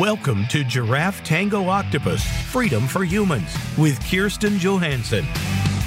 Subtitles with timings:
[0.00, 5.26] Welcome to Giraffe Tango Octopus Freedom for Humans with Kirsten Johansson.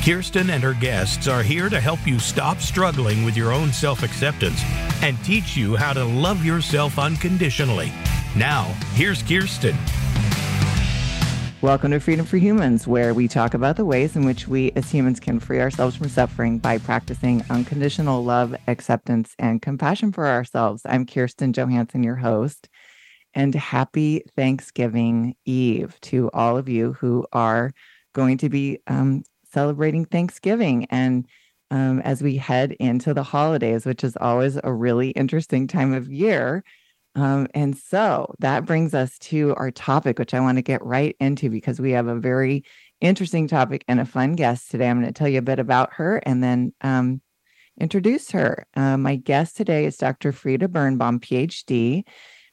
[0.05, 4.03] Kirsten and her guests are here to help you stop struggling with your own self
[4.03, 4.61] acceptance
[5.01, 7.91] and teach you how to love yourself unconditionally.
[8.35, 9.75] Now, here's Kirsten.
[11.63, 14.91] Welcome to Freedom for Humans, where we talk about the ways in which we as
[14.91, 20.83] humans can free ourselves from suffering by practicing unconditional love, acceptance, and compassion for ourselves.
[20.85, 22.69] I'm Kirsten Johansson, your host
[23.35, 27.71] and happy Thanksgiving Eve to all of you who are
[28.13, 30.85] going to be um, celebrating Thanksgiving.
[30.89, 31.27] And
[31.71, 36.11] um, as we head into the holidays, which is always a really interesting time of
[36.11, 36.63] year.
[37.15, 41.15] Um, and so that brings us to our topic, which I want to get right
[41.19, 42.63] into because we have a very
[43.01, 44.89] interesting topic and a fun guest today.
[44.89, 47.21] I'm going to tell you a bit about her and then um,
[47.79, 48.65] introduce her.
[48.75, 50.31] Uh, my guest today is Dr.
[50.31, 52.03] Frieda Birnbaum, PhD.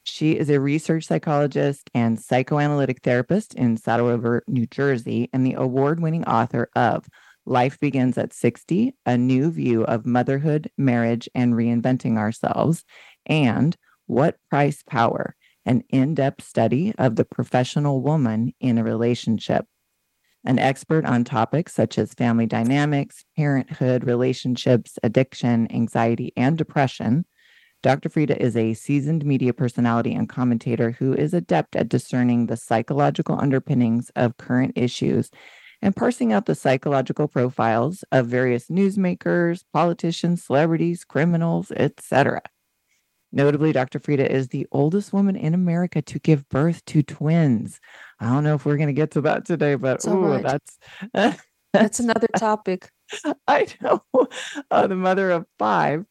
[0.03, 5.53] She is a research psychologist and psychoanalytic therapist in Saddle River, New Jersey, and the
[5.53, 7.07] award winning author of
[7.45, 12.83] Life Begins at 60 A New View of Motherhood, Marriage, and Reinventing Ourselves,
[13.27, 15.35] and What Price Power,
[15.65, 19.65] an in depth study of the professional woman in a relationship.
[20.43, 27.25] An expert on topics such as family dynamics, parenthood, relationships, addiction, anxiety, and depression
[27.83, 28.09] Dr.
[28.09, 33.39] Frieda is a seasoned media personality and commentator who is adept at discerning the psychological
[33.39, 35.31] underpinnings of current issues
[35.81, 42.41] and parsing out the psychological profiles of various newsmakers, politicians, celebrities, criminals, etc.
[43.31, 43.99] Notably, Dr.
[43.99, 47.79] Frieda is the oldest woman in America to give birth to twins.
[48.19, 50.43] I don't know if we're going to get to that today, but ooh, right.
[50.43, 51.41] that's
[51.73, 52.91] that's another topic.
[53.47, 54.03] I know.
[54.69, 56.05] Uh, the mother of five.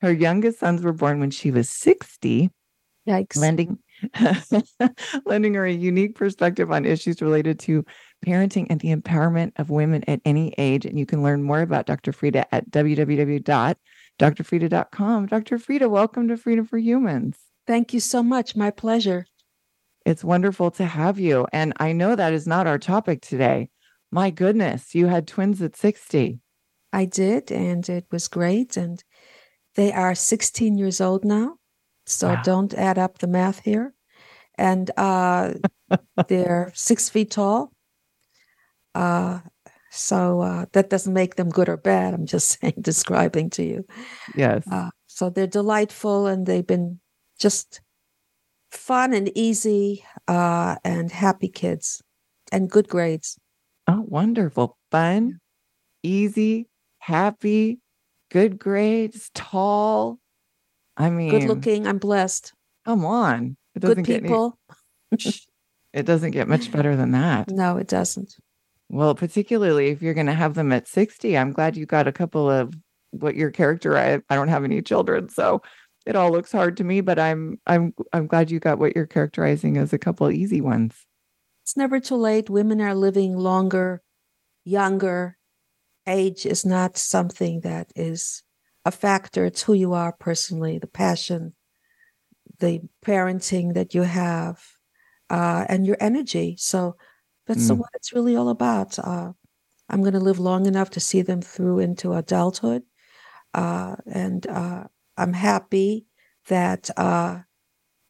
[0.00, 2.50] Her youngest sons were born when she was 60.
[3.06, 3.36] Yikes.
[3.36, 3.78] Lending,
[5.24, 7.82] lending her a unique perspective on issues related to
[8.24, 10.84] parenting and the empowerment of women at any age.
[10.84, 12.12] And you can learn more about Dr.
[12.12, 15.26] Frieda at www.drfrieda.com.
[15.26, 15.58] Dr.
[15.58, 17.38] Frieda, welcome to Freedom for Humans.
[17.66, 18.54] Thank you so much.
[18.56, 19.26] My pleasure.
[20.04, 21.46] It's wonderful to have you.
[21.52, 23.68] And I know that is not our topic today.
[24.10, 26.40] My goodness, you had twins at 60.
[26.92, 28.76] I did, and it was great.
[28.76, 29.02] And
[29.74, 31.56] they are 16 years old now.
[32.06, 32.42] So wow.
[32.42, 33.94] don't add up the math here.
[34.56, 35.54] And uh,
[36.28, 37.72] they're six feet tall.
[38.94, 39.40] Uh,
[39.90, 42.14] so uh, that doesn't make them good or bad.
[42.14, 43.86] I'm just saying, describing to you.
[44.34, 44.64] Yes.
[44.70, 47.00] Uh, so they're delightful and they've been
[47.38, 47.80] just
[48.70, 52.02] fun and easy uh, and happy kids
[52.52, 53.38] and good grades.
[53.88, 54.76] Oh, wonderful.
[54.90, 55.40] Fun,
[56.02, 56.68] easy,
[56.98, 57.80] happy,
[58.30, 60.18] good grades, tall.
[60.98, 61.86] I mean, good looking.
[61.86, 62.52] I'm blessed.
[62.84, 63.56] Come on.
[63.74, 64.58] It doesn't good people.
[65.10, 65.34] Get any,
[65.94, 67.50] it doesn't get much better than that.
[67.50, 68.36] No, it doesn't.
[68.90, 72.12] Well, particularly if you're going to have them at 60, I'm glad you got a
[72.12, 72.74] couple of
[73.12, 75.62] what your character I, I don't have any children, so
[76.04, 79.06] it all looks hard to me, but I'm I'm I'm glad you got what you're
[79.06, 81.06] characterizing as a couple easy ones
[81.68, 82.48] it's never too late.
[82.48, 84.00] Women are living longer,
[84.64, 85.36] younger.
[86.06, 88.42] Age is not something that is
[88.86, 89.44] a factor.
[89.44, 91.52] It's who you are personally, the passion,
[92.58, 94.64] the parenting that you have,
[95.28, 96.56] uh, and your energy.
[96.58, 96.96] So
[97.46, 97.76] that's mm.
[97.76, 98.98] what it's really all about.
[98.98, 99.32] Uh,
[99.90, 102.84] I'm going to live long enough to see them through into adulthood.
[103.52, 104.84] Uh, and uh,
[105.18, 106.06] I'm happy
[106.46, 107.40] that uh,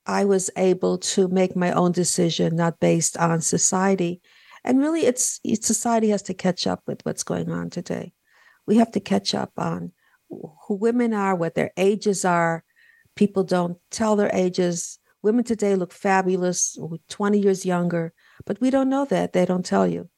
[0.09, 4.23] I was able to make my own decision, not based on society.
[4.65, 8.13] And really, it's, it's society has to catch up with what's going on today.
[8.67, 9.93] We have to catch up on
[10.31, 12.65] who women are, what their ages are.
[13.17, 14.99] People don't tell their ages.
[15.23, 16.79] Women today look fabulous,
[17.11, 18.15] 20 years younger,
[18.47, 19.35] but we don't know that.
[19.35, 20.09] They don't tell you.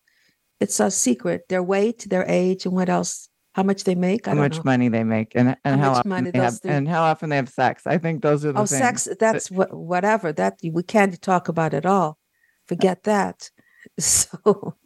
[0.61, 1.49] It's a secret.
[1.49, 4.27] Their weight, their age, and what else how much they make.
[4.27, 4.63] how much know.
[4.65, 7.49] money they make, and and how, how often they have, and how often they have
[7.49, 7.87] sex.
[7.87, 9.03] I think those are the oh, things.
[9.03, 9.09] sex.
[9.19, 12.19] That's what whatever that we can't talk about at all.
[12.67, 13.51] Forget that.
[13.99, 14.77] So,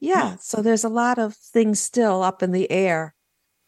[0.00, 0.36] yeah.
[0.40, 3.14] So there's a lot of things still up in the air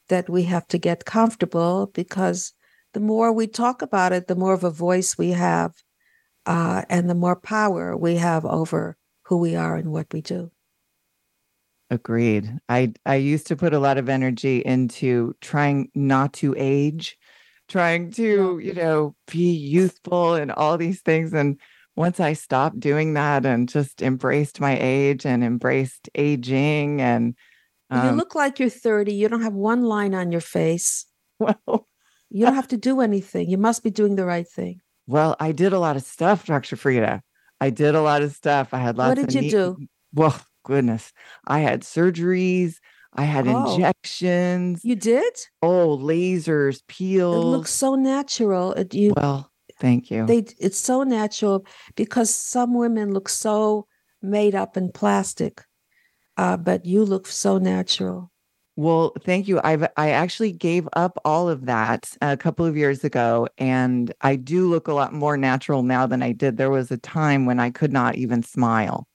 [0.09, 2.53] that we have to get comfortable because
[2.95, 5.73] the more we talk about it, the more of a voice we have,
[6.47, 10.51] uh, and the more power we have over who we are and what we do.
[11.91, 12.59] Agreed.
[12.69, 17.17] I I used to put a lot of energy into trying not to age,
[17.69, 21.61] trying to, you know, be youthful and all these things and
[21.97, 27.35] once I stopped doing that and just embraced my age and embraced aging and
[27.89, 31.07] um, you look like you're 30, you don't have one line on your face.
[31.39, 31.87] Well,
[32.31, 33.49] you don't have to do anything.
[33.51, 34.81] You must be doing the right thing.
[35.07, 36.77] Well, I did a lot of stuff, Dr.
[36.77, 37.23] Frieda.
[37.61, 38.73] I did a lot of stuff.
[38.73, 39.77] I had lots What of did you neat- do?
[40.15, 40.35] Well,
[40.67, 41.13] goodness.
[41.47, 42.77] I had surgeries,
[43.15, 43.73] I had Oh.
[43.73, 45.33] injections, You did?
[45.63, 47.45] oh, lasers, peels.
[47.45, 48.73] It looks so natural.
[48.73, 50.27] It, you well, thank you.
[50.27, 51.65] they it's so natural
[51.95, 53.87] because some women look so
[54.21, 55.63] made up and plastic.
[56.37, 58.31] Uh, but you look so natural.
[58.79, 59.59] Well, thank you.
[59.65, 64.37] I've I actually gave up all of that a couple of years ago and I
[64.37, 66.59] do look a lot more natural now than I did.
[66.59, 69.09] There was a time when I could not even smile.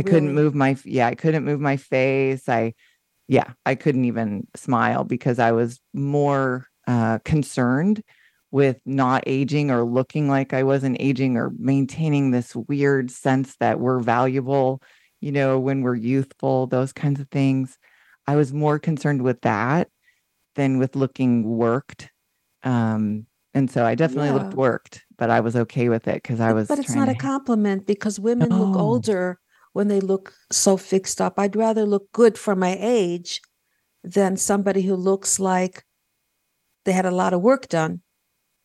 [0.00, 2.48] I couldn't move my yeah, I couldn't move my face.
[2.48, 2.74] I
[3.28, 8.02] yeah, I couldn't even smile because I was more uh concerned
[8.52, 13.80] with not aging or looking like I wasn't aging or maintaining this weird sense that
[13.80, 14.82] we're valuable,
[15.20, 17.78] you know, when we're youthful, those kinds of things.
[18.26, 19.88] I was more concerned with that
[20.56, 22.10] than with looking worked.
[22.62, 26.52] Um, and so I definitely looked worked, but I was okay with it because I
[26.52, 26.68] was.
[26.68, 29.38] but it's not a compliment because women look older
[29.72, 31.34] when they look so fixed up.
[31.38, 33.40] I'd rather look good for my age
[34.02, 35.84] than somebody who looks like
[36.84, 38.00] they had a lot of work done.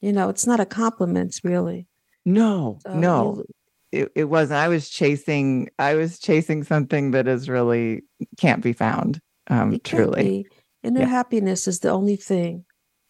[0.02, 1.88] You know, it's not a compliment, really.
[2.26, 3.48] No, So no, look-
[3.92, 4.60] it, it wasn't.
[4.60, 5.70] I was chasing.
[5.80, 8.02] I was chasing something that is really
[8.38, 9.20] can't be found.
[9.48, 10.48] Um, truly.
[10.84, 11.06] Inner Yeah.
[11.08, 12.66] happiness is the only thing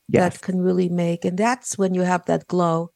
[0.10, 0.34] yes.
[0.34, 1.24] that can really make.
[1.26, 2.92] And that's when you have that glow.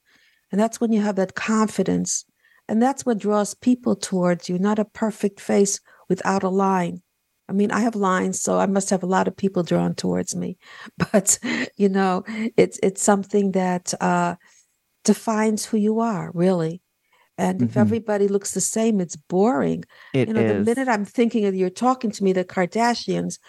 [0.52, 2.26] And that's when you have that confidence.
[2.70, 7.02] And that's what draws people towards you, not a perfect face without a line.
[7.50, 10.36] I mean, I have lines, so I must have a lot of people drawn towards
[10.36, 10.58] me.
[11.12, 11.40] But
[11.78, 12.24] you know,
[12.58, 14.36] it's it's something that uh,
[15.04, 16.82] defines who you are, really.
[17.38, 17.82] And if Mhm.
[17.82, 21.70] everybody looks the same, it's boring It you know the minute i'm thinking of you're
[21.88, 23.40] talking to me the Kardashians,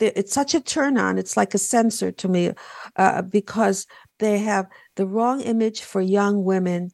[0.00, 2.52] it's such a turn on it's like a censor to me
[2.96, 3.86] uh, because
[4.18, 4.66] they have
[4.96, 6.90] the wrong image for young women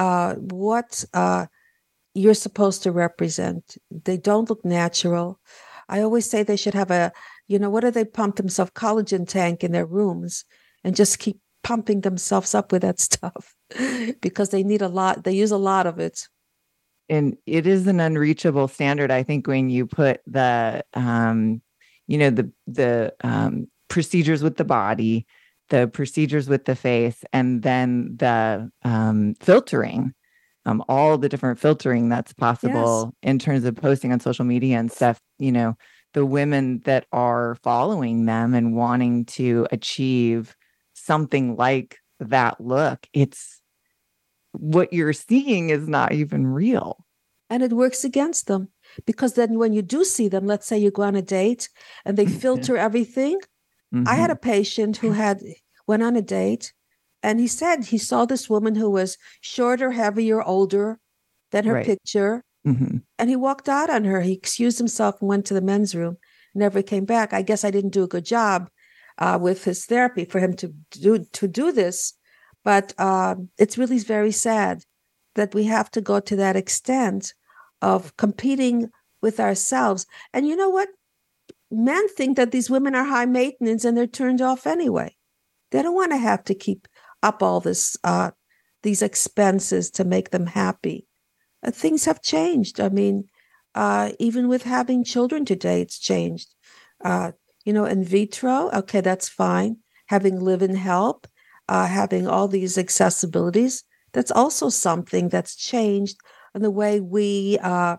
[0.00, 1.44] uh, what uh,
[2.14, 3.76] you're supposed to represent.
[3.90, 5.38] They don't look natural.
[5.90, 7.12] I always say they should have a
[7.48, 10.46] you know what do they pump themselves collagen tank in their rooms
[10.84, 13.54] and just keep pumping themselves up with that stuff?
[14.22, 16.26] Because they need a lot they use a lot of it.
[17.10, 21.60] And it is an unreachable standard i think when you put the um
[22.06, 25.26] you know the the um procedures with the body
[25.70, 30.12] the procedures with the face and then the um filtering
[30.66, 34.92] um all the different filtering that's possible in terms of posting on social media and
[34.92, 35.74] stuff you know
[36.12, 40.54] the women that are following them and wanting to achieve
[40.94, 43.60] something like that look it's
[44.52, 47.04] what you're seeing is not even real.
[47.48, 48.68] And it works against them
[49.06, 51.68] because then when you do see them let's say you go on a date
[52.04, 53.40] and they filter everything
[54.06, 55.42] i had a patient who had
[55.86, 56.72] went on a date
[57.22, 60.98] and he said he saw this woman who was shorter heavier older
[61.50, 61.86] than her Right.
[61.86, 63.02] picture Mhm.
[63.18, 64.20] and he walked out on her.
[64.20, 66.16] He excused himself and went to the men's room
[66.54, 67.32] never came back.
[67.32, 68.68] I guess i didn't do a good job
[69.18, 72.14] uh, with his therapy for him to do to do this
[72.64, 74.84] but um, it's really very sad
[75.34, 77.32] that we have to go to that extent
[77.80, 78.90] of competing
[79.22, 80.06] with ourselves.
[80.34, 80.88] And you know what
[81.70, 85.16] men think that these women are high maintenance and they're turned off anyway.
[85.70, 86.88] They don't want to have to keep
[87.22, 88.32] up all this uh,
[88.82, 91.06] these expenses to make them happy.
[91.62, 92.80] Uh, things have changed.
[92.80, 93.28] I mean
[93.74, 96.54] uh, even with having children today it's changed.
[97.04, 97.32] Uh,
[97.64, 99.76] you know in vitro okay that's fine.
[100.06, 101.28] Having live-in help
[101.68, 106.18] uh, having all these accessibilities that's also something that's changed
[106.52, 107.96] in the way we uh,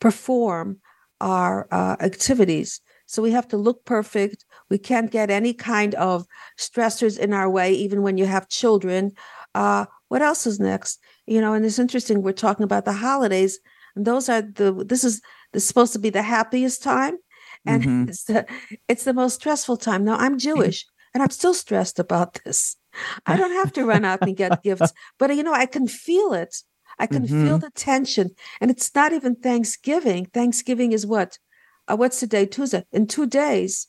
[0.00, 0.80] perform
[1.18, 4.44] our activities so we have to look perfect.
[4.68, 6.26] We can't get any kind of
[6.58, 9.12] stressors in our way even when you have children.
[9.54, 11.00] Uh, what else is next?
[11.26, 13.58] You know and it's interesting we're talking about the holidays
[13.94, 15.20] and those are the this is
[15.52, 17.16] this is supposed to be the happiest time
[17.66, 18.08] and Mhm.
[18.08, 18.46] it's the
[18.88, 20.04] it's the most stressful time.
[20.04, 20.84] Now i'm jewish
[21.14, 22.76] and i'm still stressed about this.
[23.26, 26.32] I don't have to run out and get gifts but you know i can feel
[26.32, 26.62] it.
[26.98, 27.60] I can feel Mhm.
[27.60, 30.26] the tension and it's not even thanksgiving.
[30.26, 31.38] Thanksgiving is what
[31.88, 33.88] uh, what's today tuesday in two days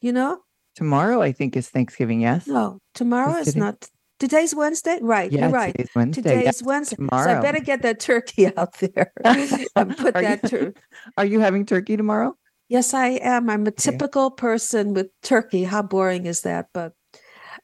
[0.00, 0.38] you know
[0.76, 2.20] Tomorrow, I think, is Thanksgiving.
[2.20, 2.46] Yes.
[2.46, 3.60] no tomorrow is kidding.
[3.62, 3.88] not
[4.20, 6.22] today's wednesday right Yeah, you're right today's Wednesday.
[6.22, 6.50] Today yeah.
[6.50, 6.96] is Wednesday.
[7.00, 10.74] So I better get that turkey out there and put Are you- that tur-
[11.16, 12.36] Are you having turkey tomorrow?
[12.68, 13.48] Yes, I am.
[13.48, 15.64] I'm a typical person with turkey.
[15.64, 16.66] How boring is that?
[16.74, 16.92] But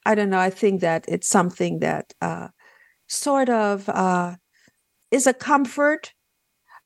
[0.05, 0.39] I don't know.
[0.39, 2.47] I think that it's something that uh,
[3.09, 4.35] sort of uh,
[5.11, 6.13] is a comfort.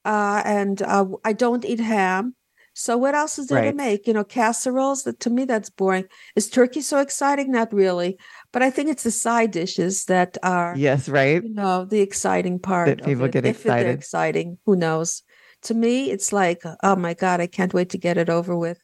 [0.03, 2.33] Uh, and uh, I don't eat ham.
[2.79, 4.05] So what else is there to make?
[4.05, 5.01] You know, casseroles.
[5.03, 6.05] That to me, that's boring.
[6.35, 7.51] Is turkey so exciting?
[7.51, 8.17] Not really.
[8.53, 11.43] But I think it's the side dishes that are, yes, right.
[11.43, 12.87] you know, the exciting part.
[12.87, 13.31] That of people it.
[13.31, 13.95] get If they're excited.
[13.95, 15.23] exciting, who knows?
[15.63, 18.79] To me, it's like, oh my God, I can't wait to get it over with.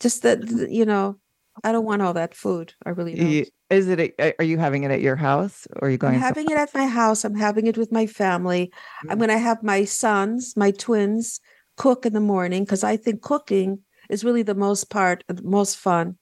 [0.00, 1.18] Just that, you know,
[1.62, 2.72] I don't want all that food.
[2.86, 3.48] I really don't.
[3.68, 4.14] Is it?
[4.18, 6.14] A, are you having it at your house, or are you going?
[6.14, 7.24] I'm having it at my house.
[7.24, 8.72] I'm having it with my family.
[9.10, 9.20] I'm Mm.
[9.20, 11.40] going to have my sons, my twins,
[11.76, 15.76] cook in the morning because I think cooking is really the most part, the most
[15.76, 16.16] fun.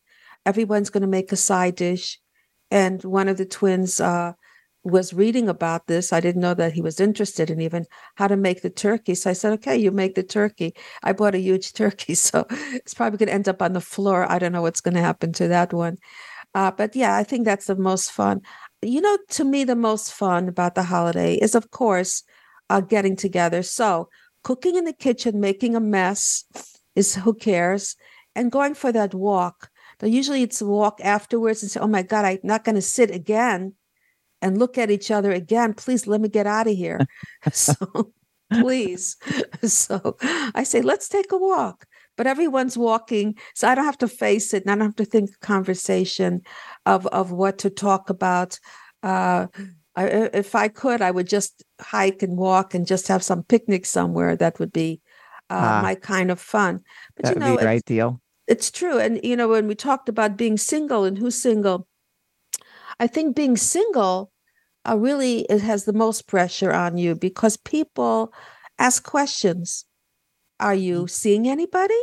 [0.47, 2.19] Everyone's going to make a side dish,
[2.71, 4.33] and one of the twins uh,
[4.83, 6.13] was reading about this.
[6.13, 9.15] I didn't know that he was interested in even how to make the turkey.
[9.15, 12.95] So I said, "Okay, you make the turkey." I bought a huge turkey, so it's
[12.95, 14.31] probably going to end up on the floor.
[14.31, 15.99] I don't know what's going to happen to that one.
[16.55, 18.43] Uh, but yeah, I think that's the most fun.
[18.83, 22.23] You know, to me, the most fun about the holiday is, of course,
[22.71, 23.63] uh, getting together.
[23.63, 24.09] So,
[24.45, 26.45] cooking in the kitchen, making a mess
[26.95, 27.97] is who cares,
[28.37, 29.71] and going for that walk.
[30.01, 32.83] Now, usually it's a walk afterwards and say, Oh my God, I'm not going to
[32.83, 33.75] sit again
[34.41, 35.75] and look at each other again.
[35.75, 37.01] Please let me get out of here.
[37.53, 38.13] so,
[38.53, 39.17] please.
[39.65, 40.17] So,
[40.55, 41.87] I say, Let's take a walk.
[42.17, 45.05] But everyone's walking, so I don't have to face it, and I don't have to
[45.05, 46.43] think conversation
[46.87, 48.61] of of what to talk about.
[49.03, 49.49] Uh,
[49.97, 53.87] I, if I could, I would just hike and walk and just have some picnic
[53.87, 54.37] somewhere.
[54.37, 55.01] That would be
[55.51, 55.81] uh, Ah.
[55.83, 56.81] my kind of fun.
[57.17, 58.21] But that you would know, be your it's, ideal.
[58.49, 58.99] it's true.
[58.99, 61.87] And you know, when we talked about being single and who's single,
[62.99, 64.31] I think being single
[64.89, 68.33] uh, really it has the most pressure on you because people
[68.79, 69.85] ask questions.
[70.61, 71.99] Are you seeing anybody?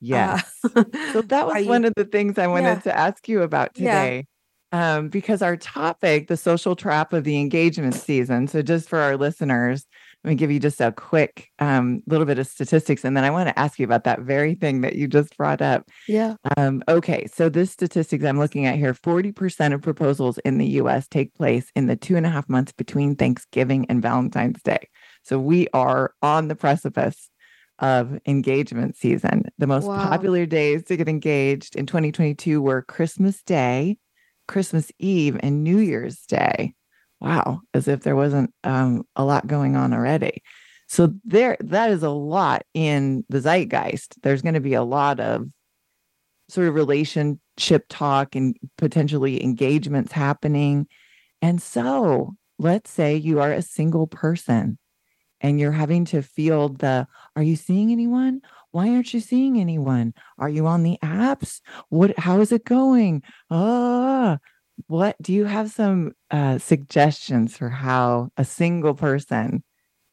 [0.00, 0.40] Yeah.
[0.76, 2.92] Uh, So that was one you- of the things I wanted Yeah.
[2.92, 4.02] to ask you about Yeah.
[4.04, 4.26] today.
[4.70, 8.48] Um, because our topic, the social trap of the engagement season.
[8.48, 9.86] So just for our listeners,
[10.24, 13.30] let me give you just a quick um, little bit of statistics, and then I
[13.30, 15.88] want to ask you about that very thing that you just brought up.
[16.06, 16.34] yeah.
[16.56, 20.66] Um, okay, so this statistics I'm looking at here: forty percent of proposals in the
[20.82, 21.06] U.S.
[21.08, 24.88] take place in the two and a half months between Thanksgiving and Valentine's Day.
[25.22, 27.30] So we are on the precipice
[27.78, 29.44] of engagement season.
[29.58, 30.08] The most Wow.
[30.10, 33.98] popular days to get engaged in 2022 were Christmas Day,
[34.48, 36.74] Christmas Eve, and New Year's Day.
[37.20, 40.42] Wow, as if there wasn't um, a lot going on already.
[40.88, 44.20] So there, that is a lot in the zeitgeist.
[44.22, 45.46] There's going to be a lot of
[46.48, 50.86] sort of relationship talk and potentially engagements happening.
[51.42, 54.78] And so let's say you are a single person
[55.40, 58.40] and you're having to field the are you seeing anyone?
[58.70, 60.14] Why aren't you seeing anyone?
[60.38, 61.60] Are you on the apps?
[61.88, 63.22] What how is it going?
[63.50, 64.38] Ah,
[64.86, 69.64] what do you have some uh, suggestions for how a single person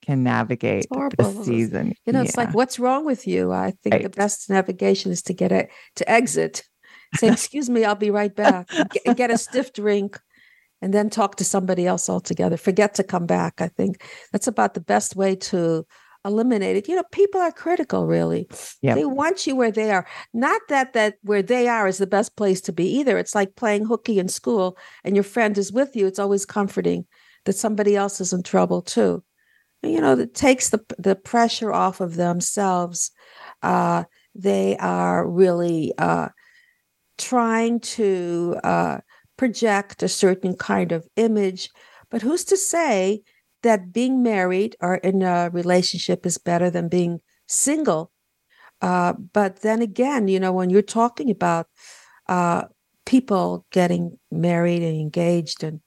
[0.01, 1.93] can navigate the season?
[2.05, 3.51] You know, it's like, what's wrong with you?
[3.51, 6.63] I think the best navigation is to get it to exit.
[7.15, 8.69] Say, excuse me, I'll be right back.
[8.91, 10.19] Get, get a stiff drink
[10.81, 12.57] and then talk to somebody else altogether.
[12.57, 13.61] Forget to come back.
[13.61, 15.85] I think that's about the best way to
[16.25, 16.87] eliminate it.
[16.87, 18.47] You know, people are critical, really.
[18.81, 18.95] Yep.
[18.95, 20.05] They want you where they are.
[20.33, 23.17] Not that that where they are is the best place to be either.
[23.17, 26.07] It's like playing hooky in school and your friend is with you.
[26.07, 27.05] It's always comforting
[27.45, 29.23] that somebody else is in trouble too
[29.85, 33.11] you know that takes the the pressure off of themselves
[33.61, 34.03] uh
[34.33, 36.29] they are really uh
[37.17, 38.97] trying to uh
[39.37, 41.69] project a certain kind of image
[42.09, 43.21] but who's to say
[43.65, 48.11] that being married or in a relationship is better than being single
[48.81, 51.67] uh but then again you know when you're talking about
[52.27, 52.63] uh
[53.05, 55.81] people getting married and engaged and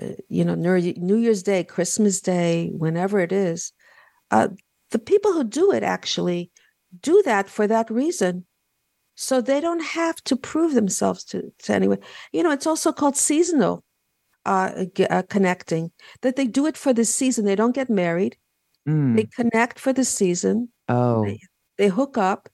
[0.00, 3.72] uh, you know New, Year's Day, Christmas Day, whenever it is,
[4.30, 4.48] uh,
[4.90, 6.50] the people who do it actually
[7.00, 8.46] do that for that reason,
[9.14, 11.98] so they don't have to prove themselves to, to anyone.
[12.32, 13.84] You know, it's also called seasonal
[14.48, 15.90] uh, uh, connecting.
[16.22, 17.44] That they do it for the season.
[17.44, 18.36] They don't get married.
[18.88, 19.16] Mm.
[19.16, 20.70] They connect for the season.
[20.88, 21.26] Oh,
[21.76, 22.48] They hook up,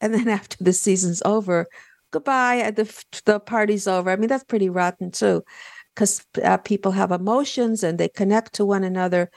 [0.00, 1.66] and then after the season's over,
[2.10, 2.56] goodbye.
[2.56, 4.10] And the the party's over.
[4.10, 5.42] I mean, that's pretty rotten too
[5.98, 9.28] because uh, people have emotions and they connect to one another.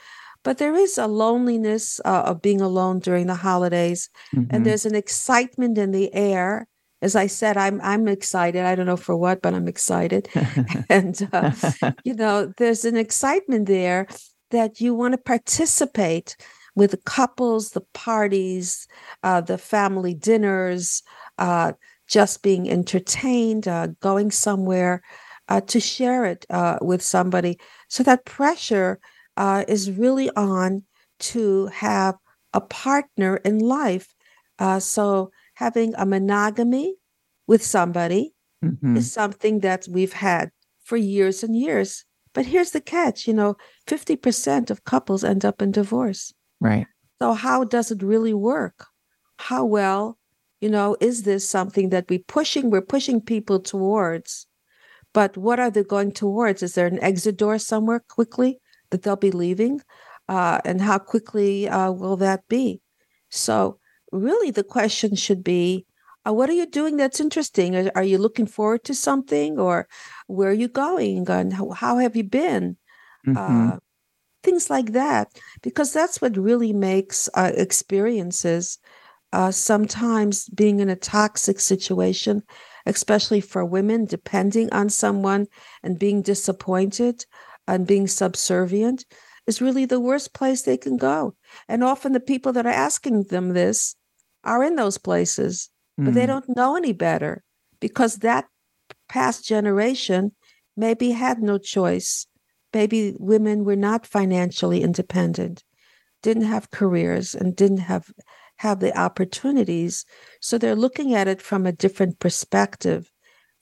[0.44, 4.46] But there is a loneliness uh, of being alone during the holidays, mhm.
[4.50, 6.68] and there's an excitement in the air.
[7.02, 8.64] As I said, I'm I'm excited.
[8.64, 10.28] I don't know for what, but I'm excited.
[10.88, 11.52] and uh,
[12.04, 14.06] you know, there's an excitement there
[14.50, 16.36] that you want to participate
[16.74, 18.86] with the couples, the parties,
[19.22, 21.02] uh, the family dinners,
[21.38, 21.72] uh,
[22.06, 25.02] just being entertained, uh, going somewhere
[25.48, 27.58] uh, to share it uh, with somebody.
[27.88, 29.00] So that pressure
[29.36, 30.84] uh, is really on
[31.20, 32.16] to have
[32.52, 34.14] a partner in life.
[34.58, 36.96] Uh, so having a monogamy
[37.46, 38.96] with somebody Mhm.
[38.96, 40.50] is something that we've had
[40.84, 42.04] for years and years.
[42.32, 43.56] But here's the catch you know,
[43.86, 46.32] 50% of couples end up in divorce.
[46.60, 46.86] Right.
[47.20, 48.86] So, how does it really work?
[49.38, 50.18] How well,
[50.60, 54.46] you know, is this something that we're pushing, we're pushing people towards?
[55.12, 56.62] But what are they going towards?
[56.62, 59.82] Is there an exit door somewhere quickly that they'll be leaving?
[60.28, 62.80] Uh, and how quickly uh, will that be?
[63.28, 63.78] So,
[64.12, 65.86] really, the question should be
[66.26, 67.74] uh, what are you doing that's interesting?
[67.74, 69.88] Are, are, you looking forward to something or
[70.28, 72.76] where are you going and how, how have you been?
[73.26, 73.36] Mm-hmm.
[73.72, 73.76] Uh,
[74.42, 75.28] things like that,
[75.62, 78.78] because that's what really makes uh, experiences
[79.32, 82.42] uh, sometimes being in a toxic situation,
[82.86, 85.46] especially for women, depending on someone
[85.82, 87.24] and being disappointed
[87.66, 89.06] and being subservient
[89.46, 91.34] is really the worst place they can go.
[91.68, 93.96] And often the people that are asking them this
[94.44, 95.70] are in those places
[96.00, 96.04] mm.
[96.04, 96.28] but they mm.
[96.28, 97.42] don't know any better
[97.80, 98.46] because that
[99.08, 100.32] past generation
[100.76, 102.26] maybe had no choice.
[102.72, 105.62] Maybe women were not financially independent,
[106.22, 108.10] didn't have careers, and didn't have
[108.56, 110.06] have the opportunities.
[110.40, 113.10] So they're looking at it from a different perspective.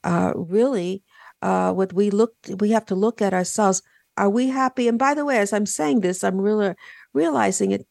[0.05, 1.03] Uh, really,
[1.43, 3.83] uh, what we look we have to look at ourselves.
[4.17, 4.87] Are we happy?
[4.87, 6.75] And by the way, as I'm saying this, I'm really
[7.15, 7.87] realizing it.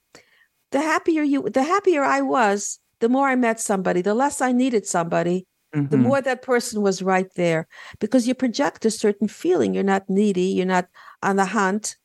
[0.71, 4.51] The happier you, the happier I was the more I met somebody, the less I
[4.51, 5.88] needed somebody, mm-hmm.
[5.88, 7.67] the more that person was right there
[7.99, 9.73] because you project a certain feeling.
[9.73, 10.88] You're not needy, you're not
[11.23, 11.95] on the hunt.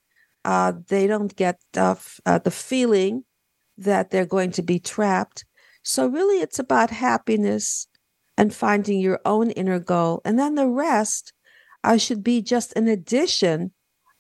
[0.44, 3.24] Uh, they don't get uh, uh, the feeling
[3.78, 5.44] that they're going to be trapped.
[5.82, 7.88] So, really, it's about happiness
[8.36, 10.20] and finding your own inner goal.
[10.24, 11.32] And then the rest
[11.82, 13.72] uh, should be just an addition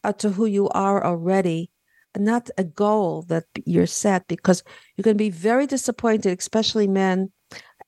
[0.02, 1.70] uh, to who you are already
[2.16, 4.62] not a goal that you're set because
[4.96, 7.32] you can be very disappointed, especially men.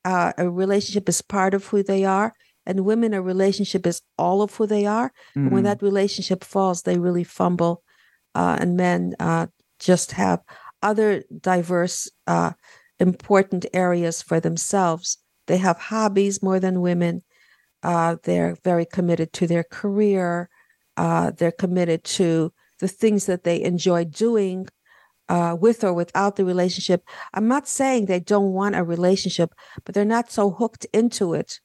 [0.05, 2.33] Uh, a relationship is part of who they are,
[2.65, 5.13] and women, a relationship is all of who they are.
[5.37, 5.51] Mm-hmm.
[5.51, 7.83] when that relationship falls, they really fumble,
[8.35, 9.47] uh, and men uh,
[9.79, 10.41] just have
[10.83, 12.53] other diverse, uh,
[12.99, 15.19] important areas for themselves.
[15.47, 17.23] They have hobbies more than women.
[17.83, 20.49] Uh, they're very committed to their career.
[20.97, 24.69] Uh, they're committed to the things that they enjoy doing
[25.29, 27.03] uh, with or without the relationship.
[27.35, 29.53] I'm not saying they don't want a relationship,
[29.85, 31.61] but they're not so hooked into it.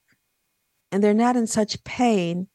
[0.91, 2.47] And they're not in such pain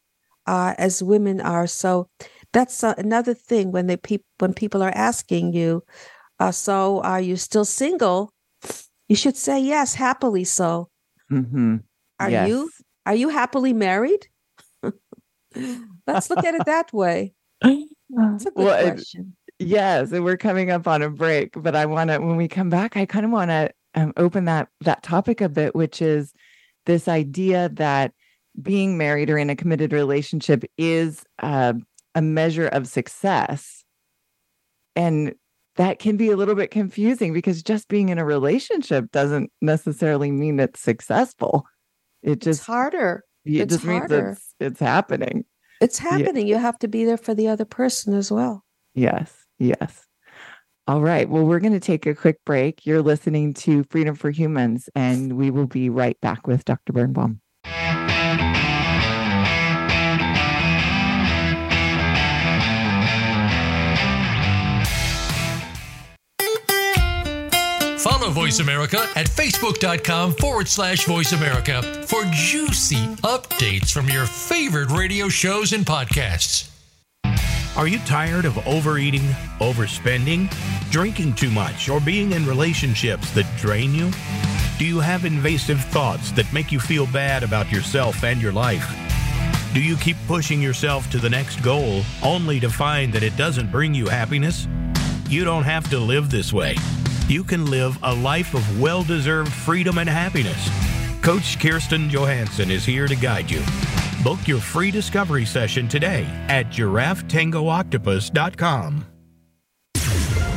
[0.46, 1.66] uh, as women are.
[1.66, 2.08] So
[2.52, 5.82] that's uh, another thing when they pe- when people are asking you,
[6.38, 8.32] uh, so are you still single?
[9.08, 10.90] You should say yes, happily so.
[11.30, 11.76] Mm-hmm.
[12.20, 12.48] Are yes.
[12.48, 12.70] you
[13.06, 14.26] are you happily married?
[16.06, 17.32] Let's look at it that way.
[18.10, 19.36] That's a good well, question.
[19.58, 22.48] It, yes, and we're coming up on a break, but I want to when we
[22.48, 26.00] come back, I kind of want to um, open that that topic a bit, which
[26.00, 26.32] is
[26.84, 28.12] this idea that
[28.60, 31.74] being married or in a committed relationship is uh,
[32.14, 33.84] a measure of success,
[34.94, 35.34] and
[35.76, 40.30] that can be a little bit confusing because just being in a relationship doesn't necessarily
[40.30, 41.66] mean it's successful.
[42.22, 43.24] It just it's harder.
[43.44, 44.22] It it's just harder.
[44.22, 45.44] means it's, it's happening.
[45.80, 46.46] It's happening.
[46.46, 46.56] Yeah.
[46.56, 48.64] You have to be there for the other person as well.
[48.94, 49.32] Yes.
[49.58, 50.06] Yes.
[50.88, 51.28] All right.
[51.28, 52.86] Well, we're going to take a quick break.
[52.86, 56.92] You're listening to Freedom for Humans, and we will be right back with Dr.
[56.92, 57.40] Birnbaum.
[68.30, 75.28] Voice America at facebook.com forward slash voice America for juicy updates from your favorite radio
[75.28, 76.70] shows and podcasts.
[77.76, 79.22] Are you tired of overeating,
[79.60, 80.50] overspending,
[80.90, 84.10] drinking too much, or being in relationships that drain you?
[84.78, 88.86] Do you have invasive thoughts that make you feel bad about yourself and your life?
[89.74, 93.70] Do you keep pushing yourself to the next goal only to find that it doesn't
[93.70, 94.66] bring you happiness?
[95.28, 96.76] You don't have to live this way
[97.28, 100.70] you can live a life of well deserved freedom and happiness.
[101.22, 103.62] Coach Kirsten Johansson is here to guide you.
[104.22, 109.15] Book your free discovery session today at giraffetangooctopus.com.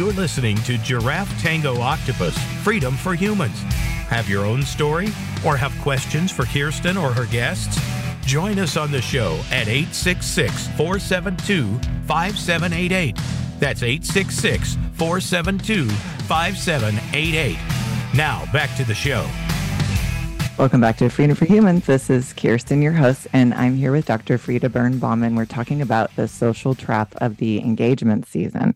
[0.00, 3.60] You're listening to Giraffe Tango Octopus Freedom for Humans.
[4.08, 5.08] Have your own story
[5.44, 7.78] or have questions for Kirsten or her guests?
[8.24, 11.66] Join us on the show at 866 472
[12.06, 13.14] 5788.
[13.58, 17.58] That's 866 472 5788.
[18.14, 19.28] Now, back to the show.
[20.56, 21.84] Welcome back to Freedom for Humans.
[21.84, 24.38] This is Kirsten, your host, and I'm here with Dr.
[24.38, 28.74] Frieda Birnbaum, and we're talking about the social trap of the engagement season.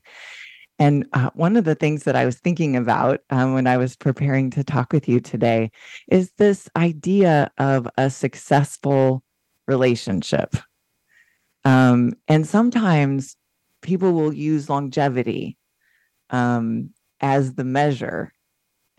[0.78, 3.96] And uh, one of the things that I was thinking about um, when I was
[3.96, 5.70] preparing to talk with you today
[6.10, 9.22] is this idea of a successful
[9.68, 10.56] relationship.
[11.64, 13.36] Um, and sometimes
[13.82, 15.56] people will use longevity
[16.30, 18.32] um, as the measure.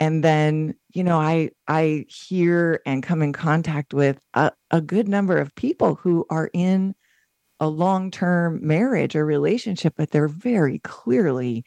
[0.00, 5.08] And then, you know, I I hear and come in contact with a, a good
[5.08, 6.94] number of people who are in
[7.60, 11.64] a long term marriage or relationship, but they're very clearly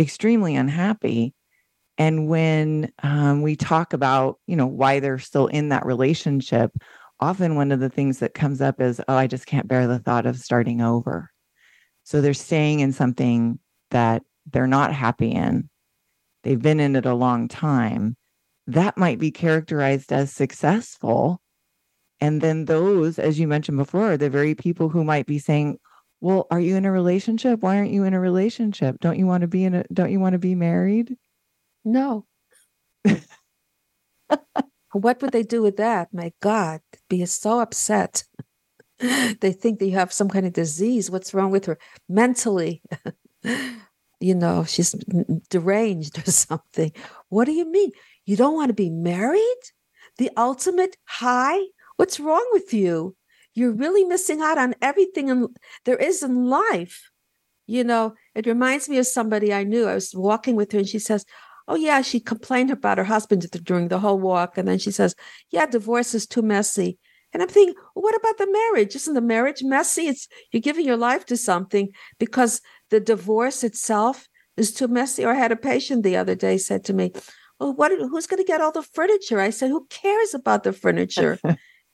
[0.00, 1.34] extremely unhappy.
[1.98, 6.70] And when um, we talk about, you know, why they're still in that relationship,
[7.20, 9.98] often one of the things that comes up is, oh, I just can't bear the
[9.98, 11.30] thought of starting over.
[12.04, 13.58] So they're staying in something
[13.90, 15.68] that they're not happy in.
[16.44, 18.16] They've been in it a long time.
[18.66, 21.42] That might be characterized as successful
[22.20, 25.78] and then those, as you mentioned before, are the very people who might be saying,
[26.20, 27.60] well, are you in a relationship?
[27.60, 28.98] Why aren't you in a relationship?
[29.00, 31.16] Don't you want to be in a don't you want to be married?
[31.84, 32.26] No.
[34.92, 36.12] what would they do with that?
[36.12, 38.24] My God, be so upset.
[38.98, 41.10] they think that you have some kind of disease.
[41.10, 41.78] What's wrong with her
[42.08, 42.82] mentally?
[44.20, 44.92] you know, she's
[45.50, 46.92] deranged or something.
[47.28, 47.92] What do you mean?
[48.26, 49.62] You don't want to be married?
[50.18, 51.60] The ultimate high?
[51.98, 53.16] What's wrong with you?
[53.54, 55.48] You're really missing out on everything in,
[55.84, 57.10] there is in life.
[57.66, 59.88] You know, it reminds me of somebody I knew.
[59.88, 61.24] I was walking with her and she says,
[61.66, 64.56] Oh, yeah, she complained about her husband during the whole walk.
[64.56, 65.16] And then she says,
[65.50, 66.98] Yeah, divorce is too messy.
[67.32, 68.94] And I'm thinking, well, what about the marriage?
[68.94, 70.06] Isn't the marriage messy?
[70.06, 75.24] It's you're giving your life to something because the divorce itself is too messy.
[75.24, 77.12] Or I had a patient the other day said to me,
[77.58, 79.40] Well, what who's going to get all the furniture?
[79.40, 81.40] I said, Who cares about the furniture?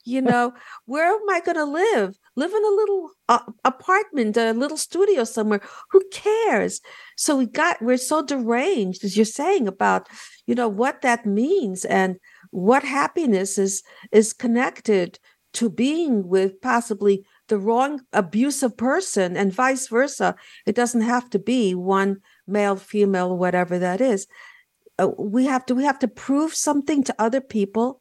[0.05, 0.53] you know
[0.87, 2.19] where am i going to live?
[2.37, 5.61] Live in a little uh, apartment a little studio somewhere.
[5.91, 6.81] Who cares?
[7.17, 10.09] So we got we're so deranged as you're saying about
[10.47, 12.17] you know what that means and
[12.51, 15.19] what happiness is is connected
[15.55, 20.35] to being with possibly the wrong abusive person and vice versa.
[20.67, 24.27] It doesn't have to be one male female whatever that is.
[24.99, 28.01] Uh, we have to we have to prove something to other people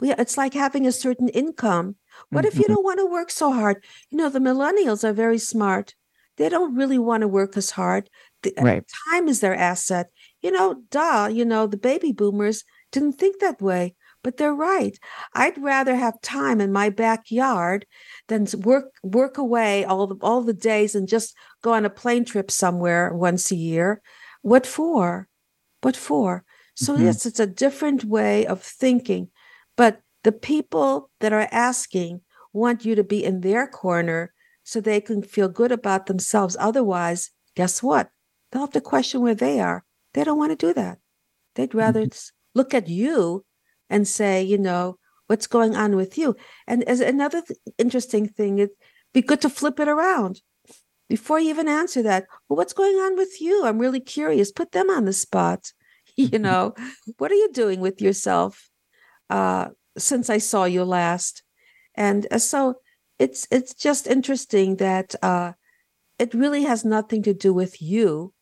[0.00, 1.96] we, it's like having a certain income.
[2.30, 2.48] What mm-hmm.
[2.48, 2.74] if you mm-hmm.
[2.74, 3.84] don't want to work so hard?
[4.10, 5.94] You know, the millennials are very smart.
[6.36, 8.10] They don't really want to work as hard.
[8.42, 8.84] The, uh, right.
[9.10, 10.08] Time is their asset.
[10.42, 14.98] You know, duh, you know, the baby boomers didn't think that way, but they're right.
[15.34, 17.86] I'd rather have time in my backyard
[18.28, 22.24] than work work away all the all the days and just go on a plane
[22.24, 24.02] trip somewhere once a year.
[24.42, 25.28] What for?
[25.80, 26.44] What for?
[26.74, 27.04] So mm-hmm.
[27.04, 29.30] yes, it's a different way of thinking.
[29.76, 34.32] But the people that are asking want you to be in their corner
[34.64, 36.56] so they can feel good about themselves.
[36.58, 38.10] Otherwise, guess what?
[38.50, 39.84] They'll have to question where they are.
[40.14, 40.98] They don't want to do that.
[41.54, 42.58] They'd rather mm-hmm.
[42.58, 43.44] look at you
[43.88, 46.36] and say, you know, what's going on with you.
[46.66, 48.76] And as another th- interesting thing, it'd
[49.12, 50.40] be good to flip it around
[51.08, 52.26] before you even answer that.
[52.48, 53.64] Well, what's going on with you?
[53.64, 54.52] I'm really curious.
[54.52, 55.72] Put them on the spot.
[56.16, 56.74] you know,
[57.18, 58.70] what are you doing with yourself?
[59.30, 61.42] Uh, since I saw you last.
[61.94, 62.76] And uh, so
[63.18, 65.52] it's it's just interesting that uh,
[66.18, 68.32] it really has nothing to do with you.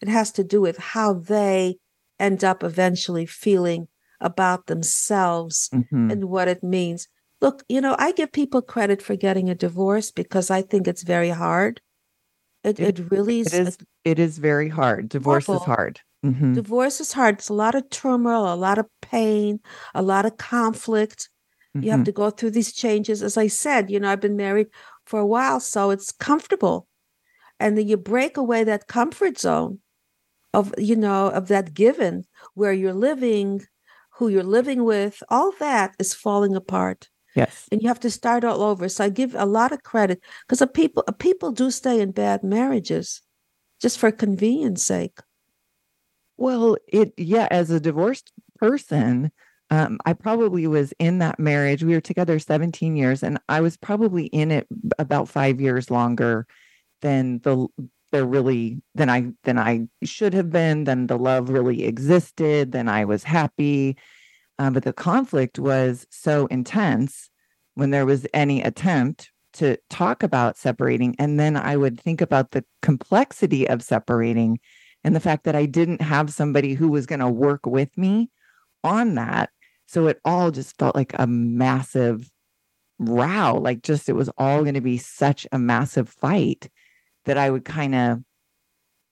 [0.00, 1.78] It has to do with how they
[2.18, 3.88] end up eventually feeling
[4.20, 6.10] about themselves mm-hmm.
[6.10, 7.08] and what it means.
[7.40, 11.02] Look, you know, I give people credit for getting a divorce because I think it's
[11.02, 11.80] very hard.
[12.62, 13.54] It it, it really is.
[13.54, 15.08] It is, it is very hard.
[15.08, 16.00] Divorce is hard.
[16.24, 16.54] Mm-hmm.
[16.54, 17.36] Divorce is hard.
[17.36, 19.60] It's a lot of turmoil, a lot of pain,
[19.94, 21.30] a lot of conflict.
[21.76, 21.84] Mm-hmm.
[21.84, 22.04] You have mm-hmm.
[22.04, 23.22] to go through these changes.
[23.22, 24.68] As I said, you know, I've been married
[25.06, 26.86] for a while, so it's comfortable.
[27.58, 29.80] And then you break away that comfort zone
[30.52, 33.62] of, you know, of that given where you're living,
[34.10, 37.08] who you're living with, all that is falling apart.
[37.34, 37.68] Yes.
[37.70, 38.88] And you have to start all over.
[38.88, 43.22] So I give a lot of credit because people people do stay in bad marriages
[43.80, 45.20] just for convenience sake.
[46.40, 49.30] Well, it yeah, as a divorced person,
[49.70, 51.84] um, I probably was in that marriage.
[51.84, 54.66] We were together 17 years, and I was probably in it
[54.98, 56.46] about five years longer
[57.02, 57.68] than the
[58.12, 60.84] there really than I than I should have been.
[60.84, 62.72] Than the love really existed.
[62.72, 63.98] Than I was happy.
[64.58, 67.30] Uh, but the conflict was so intense
[67.74, 72.52] when there was any attempt to talk about separating, and then I would think about
[72.52, 74.60] the complexity of separating,
[75.04, 78.30] and the fact that I didn't have somebody who was going to work with me
[78.84, 79.50] on that
[79.90, 82.30] so it all just felt like a massive
[83.00, 86.70] row, like just it was all going to be such a massive fight
[87.24, 88.20] that I would kind of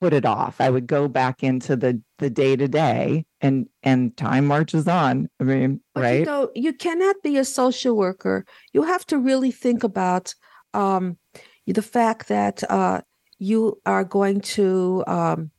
[0.00, 0.60] put it off.
[0.60, 5.28] I would go back into the the day to day and and time marches on.
[5.40, 6.20] I mean, but right?
[6.20, 8.44] You know, you cannot be a social worker.
[8.72, 10.32] You have to really think about
[10.74, 11.18] um
[11.66, 13.00] the fact that uh
[13.40, 15.50] you are going to um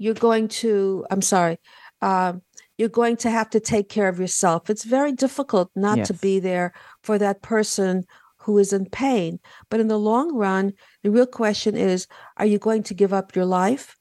[0.00, 1.58] you're going to I'm sorry.
[2.02, 2.42] Um
[2.78, 4.70] you're going to have to take care of yourself.
[4.70, 6.06] It's very difficult not yes.
[6.08, 8.06] to be there for that person
[8.38, 9.38] who is in pain.
[9.68, 12.06] But in the long run, the real question is
[12.38, 13.96] are you going to give up your life?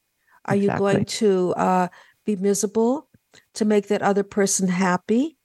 [0.45, 0.73] Are exactly.
[0.73, 1.87] you going to uh,
[2.25, 3.09] be miserable
[3.55, 5.37] to make that other person happy?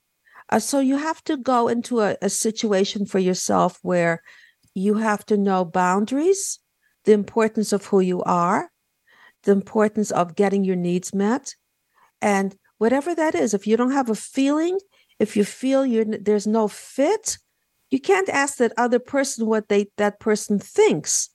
[0.49, 4.21] Uh, so you have to go into a, a situation for yourself where
[4.73, 6.59] you have to know boundaries,
[7.03, 8.69] the importance of who you are,
[9.45, 11.55] the importance of getting your needs met,
[12.21, 13.53] and whatever that is.
[13.53, 14.79] If you don't have a feeling,
[15.19, 17.37] if you feel you're there's no fit,
[17.89, 21.29] you can't ask that other person what they that person thinks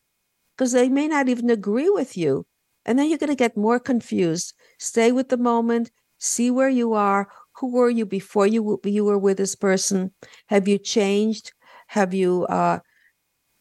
[0.56, 2.46] because they may not even agree with you.
[2.84, 4.54] And then you're going to get more confused.
[4.78, 7.28] Stay with the moment, see where you are.
[7.56, 10.12] Who were you before you you were with this person?
[10.46, 11.52] Have you changed?
[11.88, 12.80] Have you uh,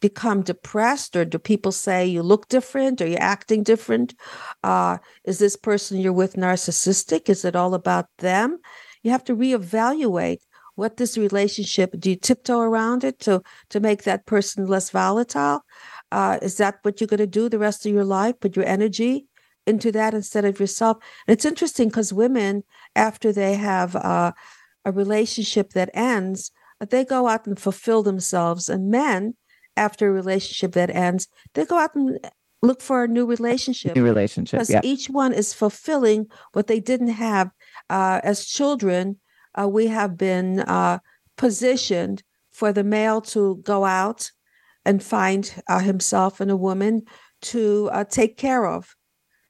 [0.00, 4.14] become depressed or do people say you look different or you're acting different?
[4.62, 7.28] Uh, is this person you're with narcissistic?
[7.28, 8.58] Is it all about them?
[9.02, 10.40] You have to reevaluate
[10.74, 15.60] what this relationship do you tiptoe around it to to make that person less volatile?
[16.10, 18.40] Uh, is that what you're going to do the rest of your life?
[18.40, 19.26] Put your energy
[19.66, 20.96] into that instead of yourself?
[21.26, 22.64] And it's interesting because women
[22.96, 24.32] after they have uh,
[24.84, 26.50] a relationship that ends
[26.88, 29.34] they go out and fulfill themselves and men
[29.76, 32.18] after a relationship that ends, they go out and
[32.62, 33.96] look for a new relationship.
[33.96, 34.60] New relationship.
[34.60, 34.80] Because yeah.
[34.82, 37.50] each one is fulfilling what they didn't have
[37.88, 39.16] uh, as children.
[39.58, 40.98] Uh, we have been uh,
[41.36, 44.30] positioned for the male to go out
[44.84, 47.02] and find uh, himself and a woman
[47.40, 48.94] to uh, take care of.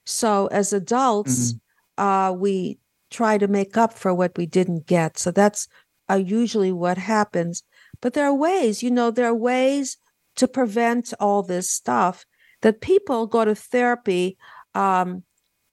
[0.06, 1.56] So as adults, mm-hmm.
[1.98, 2.78] Uh, we
[3.10, 5.18] try to make up for what we didn't get.
[5.18, 5.68] So that's
[6.16, 7.62] usually what happens.
[8.00, 9.98] But there are ways, you know, there are ways
[10.36, 12.24] to prevent all this stuff
[12.62, 14.36] that people go to therapy
[14.74, 15.24] um,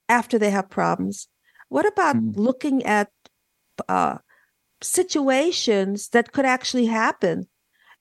[0.10, 1.28] after they have problems.
[1.70, 2.34] What about mm.
[2.36, 3.10] looking at
[3.88, 4.18] uh,
[4.82, 7.48] situations that could actually happen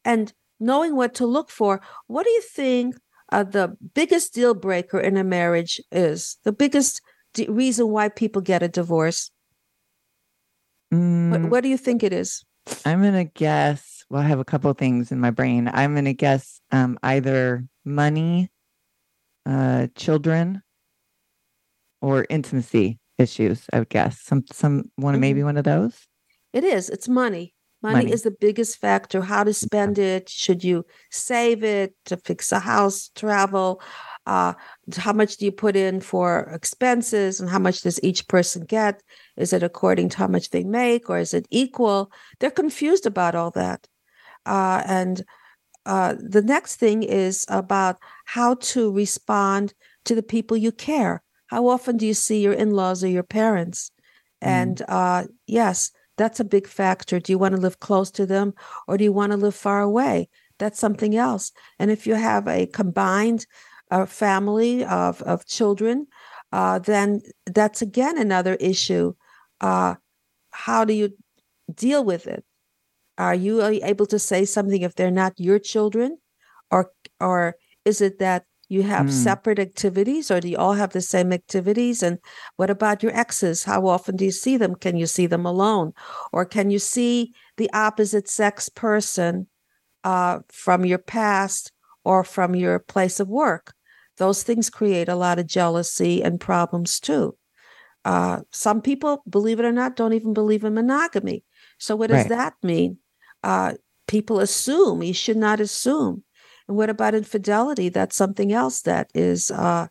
[0.04, 1.80] and knowing what to look for?
[2.06, 2.96] What do you think
[3.32, 6.38] uh, the biggest deal breaker in a marriage is?
[6.44, 7.00] The biggest
[7.34, 9.30] d- reason why people get a divorce?
[10.94, 11.30] Mm.
[11.30, 12.44] What, what do you think it is?
[12.84, 15.68] I'm going to guess well, I have a couple of things in my brain.
[15.72, 18.50] I'm going to guess um, either money,
[19.44, 20.62] uh, children,
[22.00, 23.66] or intimacy issues.
[23.72, 25.20] I would guess some some one mm-hmm.
[25.20, 26.06] maybe one of those.
[26.52, 26.88] It is.
[26.88, 27.54] It's money.
[27.82, 28.12] Money, money.
[28.12, 29.20] is the biggest factor.
[29.20, 30.28] How to spend it?
[30.28, 33.82] Should you save it to fix a house, travel?
[34.24, 34.54] Uh,
[34.96, 39.02] how much do you put in for expenses and how much does each person get?
[39.36, 42.10] Is it according to how much they make or is it equal?
[42.40, 43.86] They're confused about all that.
[44.46, 45.24] Uh, and
[45.84, 51.22] uh, the next thing is about how to respond to the people you care.
[51.48, 53.90] How often do you see your in laws or your parents?
[54.42, 54.48] Mm.
[54.48, 57.20] And uh, yes, that's a big factor.
[57.20, 58.54] Do you want to live close to them
[58.88, 60.28] or do you want to live far away?
[60.58, 61.52] That's something else.
[61.78, 63.46] And if you have a combined
[63.90, 66.06] uh, family of, of children,
[66.52, 69.14] uh, then that's again another issue.
[69.60, 69.96] Uh,
[70.50, 71.10] how do you
[71.72, 72.44] deal with it?
[73.18, 76.18] Are you able to say something if they're not your children?
[76.70, 79.12] Or or is it that You have Mm.
[79.12, 82.02] separate activities, or do you all have the same activities?
[82.02, 82.18] And
[82.56, 83.62] what about your exes?
[83.62, 84.74] How often do you see them?
[84.74, 85.92] Can you see them alone?
[86.32, 89.46] Or can you see the opposite sex person
[90.04, 91.72] uh, from your past
[92.04, 93.74] or from your place of work?
[94.18, 97.36] Those things create a lot of jealousy and problems too.
[98.04, 101.44] Uh, some people, believe it or not, don't even believe in monogamy.
[101.78, 102.26] So, what does Right.
[102.26, 102.98] that mean?
[103.42, 103.74] Uh,
[104.08, 106.24] people assume, you should not assume.
[106.68, 107.88] And what about infidelity?
[107.88, 109.88] That's something else that is uh,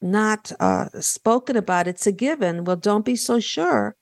[0.00, 1.86] not uh, spoken about.
[1.86, 2.64] It's a given.
[2.64, 3.96] Well, don't be so sure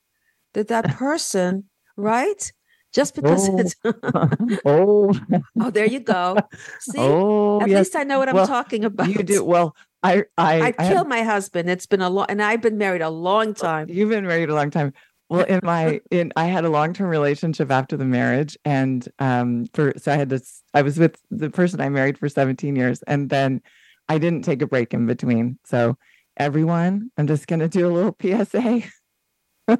[0.54, 1.64] that that person,
[1.96, 2.52] right?
[2.92, 3.58] Just because Oh.
[3.58, 3.74] it's,
[4.66, 5.14] oh,
[5.60, 6.36] oh, there you go.
[6.80, 7.78] See, oh, at yes.
[7.78, 9.08] least I know what I'm talking about.
[9.08, 9.74] You do well.
[10.02, 11.70] I, I, I'd I have- my husband.
[11.70, 13.88] It's been a long, and I've been married a long time.
[13.88, 14.92] You've been married a long time.
[15.32, 19.64] Well, in my in I had a long term relationship after the marriage, and um,
[19.72, 20.62] for so I had this.
[20.74, 23.62] I was with the person I married for 17 years, and then
[24.10, 25.58] I didn't take a break in between.
[25.64, 25.96] So
[26.36, 28.82] everyone, I'm just gonna do a little PSA.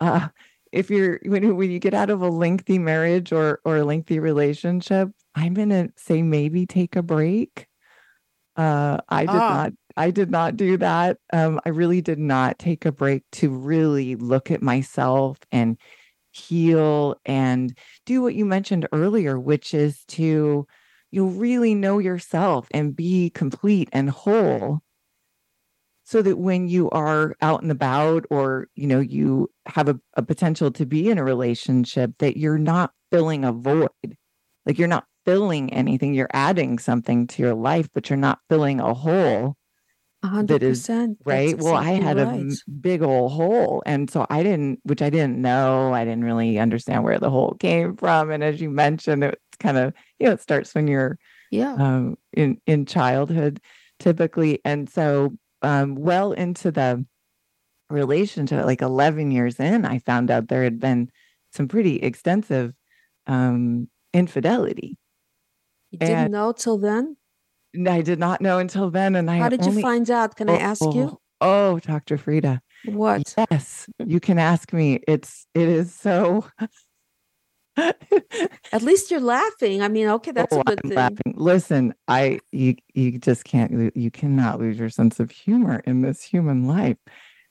[0.00, 0.28] uh,
[0.72, 3.84] if you're when you, when you get out of a lengthy marriage or or a
[3.84, 7.66] lengthy relationship, I'm gonna say maybe take a break.
[8.56, 9.64] Uh, I did Ah.
[9.64, 9.72] not.
[9.96, 11.18] I did not do that.
[11.32, 15.78] Um, I really did not take a break to really look at myself and
[16.32, 20.66] heal and do what you mentioned earlier, which is to
[21.10, 24.80] you really know yourself and be complete and whole
[26.04, 30.22] so that when you are out and about or you know you have a, a
[30.22, 33.88] potential to be in a relationship that you're not filling a void
[34.66, 38.78] like you're not filling anything you're adding something to your life but you're not filling
[38.78, 39.56] a hole
[40.26, 41.18] A hundred that is- percent.
[41.24, 45.40] right well i had a big old hole and so i didn't which i didn't
[45.40, 49.56] know i didn't really understand where the hole came from and as you mentioned it's
[49.60, 51.16] kind of you know it starts when you're
[51.52, 51.74] yeah.
[51.74, 53.60] um, in in childhood
[54.00, 57.06] typically and so um, well into the
[57.88, 61.08] relationship like 11 years in i found out there had been
[61.52, 62.74] some pretty extensive
[63.28, 64.98] um, infidelity
[65.92, 67.16] You didn't and- know till then.
[67.86, 70.36] I did not know until then and i How did you find out?
[70.36, 73.34] Can I ask you oh, oh dr frieda what?
[73.50, 76.46] yes you can ask me it's it is so
[77.76, 79.82] At least you're laughing.
[79.82, 80.96] I mean, okay, that's Oh, a good I'm thing.
[80.96, 81.34] laughing.
[81.36, 86.22] Listen, I you you just can't you cannot lose your sense of humor in this
[86.22, 86.96] human life.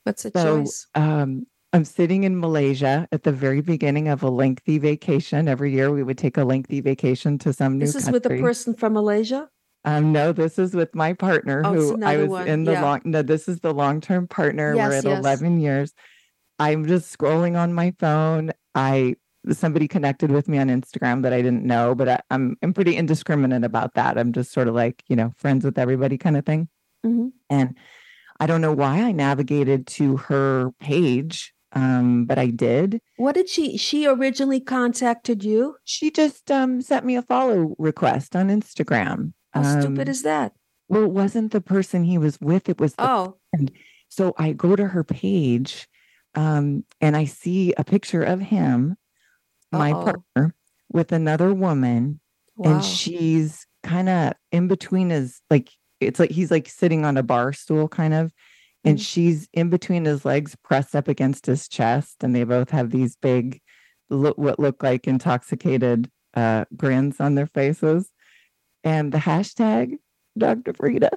[0.04, 0.86] What's a So, choice?
[0.94, 5.46] um, I'm sitting in Malaysia at the very beginning of a lengthy vacation.
[5.48, 8.12] Every year we would take a lengthy vacation to some new This is country.
[8.12, 9.48] with a person from Malaysia.
[9.86, 12.48] Um, no, this is with my partner Oh, who I was one.
[12.48, 12.82] in the Yeah.
[12.82, 13.00] long.
[13.04, 14.74] No, this is the long term partner.
[14.74, 15.18] We're at yes.
[15.20, 15.94] 11 years.
[16.58, 18.50] I'm just scrolling on my phone.
[18.74, 19.14] I
[19.52, 22.96] somebody connected with me on Instagram that I didn't know, but I, I'm I'm pretty
[22.96, 24.18] indiscriminate about that.
[24.18, 26.68] I'm just sort of like you know friends with everybody kind of thing.
[27.04, 27.30] Mhm.
[27.48, 27.76] And
[28.40, 33.00] I don't know why I navigated to her page, um, but I did.
[33.18, 33.76] What did she?
[33.76, 35.76] She originally contacted you.
[35.84, 39.32] She just um, sent me a follow request on Instagram.
[39.56, 40.54] How stupid Um, is that?
[40.88, 42.68] well, it wasn't the person he was with.
[42.68, 43.38] It was Oh,
[44.08, 45.88] So I go to her page
[46.34, 48.96] um, and I see a picture of him,
[49.72, 50.04] my Uh-oh.
[50.36, 50.54] partner,
[50.92, 52.20] with another woman.
[52.56, 52.70] wow.
[52.70, 57.22] And she's kind of in between his, like, it's like he's like sitting on a
[57.22, 58.32] bar stool, kind of.
[58.84, 59.04] And Mm.
[59.06, 62.22] she's in between his legs, pressed up against his chest.
[62.24, 63.60] And they both have these big,
[64.10, 68.12] look, what look like intoxicated uh, grins on their faces.
[68.86, 69.98] And the hashtag,
[70.38, 70.72] Dr.
[70.72, 71.10] Frieda,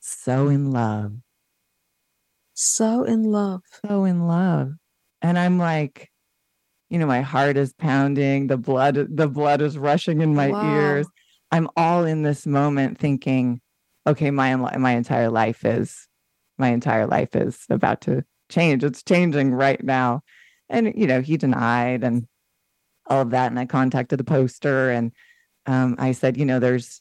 [0.00, 1.12] so in love
[2.54, 3.62] so in love.
[3.84, 4.72] so in love.
[5.22, 6.10] And I'm like,
[6.88, 10.58] you know, my heart is pounding, the blood, the blood is rushing in my Wow.
[10.62, 11.06] ears.
[11.50, 13.60] I'm all in this moment thinking,
[14.06, 16.06] okay, my my entire life is
[16.58, 18.84] my entire life is about to change.
[18.84, 20.22] It's changing right now.
[20.68, 22.26] And you know, he denied and
[23.06, 23.50] all of that.
[23.50, 25.12] And I contacted the poster and
[25.70, 27.00] um, I said, you know, there's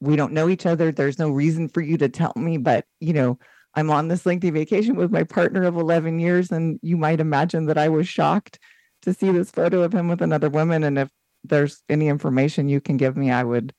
[0.00, 0.90] we don't know each other.
[0.90, 3.38] There's no reason for you to tell me, but you know,
[3.74, 7.66] I'm on this lengthy vacation with my partner of 11 years, and you might imagine
[7.66, 8.58] that I was shocked
[9.02, 10.82] to see this photo of him with another woman.
[10.82, 11.08] And if
[11.44, 13.72] there's any information you can give me, I would,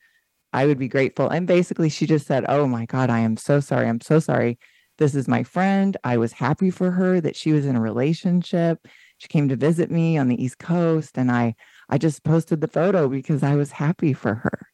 [0.54, 1.28] I would be grateful.
[1.28, 3.86] And basically, she just said, "Oh my God, I am so sorry.
[3.86, 4.58] I'm so sorry.
[4.96, 5.96] This is my friend.
[6.04, 8.78] I was happy for her that she was in a relationship.
[9.18, 11.54] She came to visit me on the East Coast, and I,
[11.88, 14.68] I just posted the photo because I was happy for her.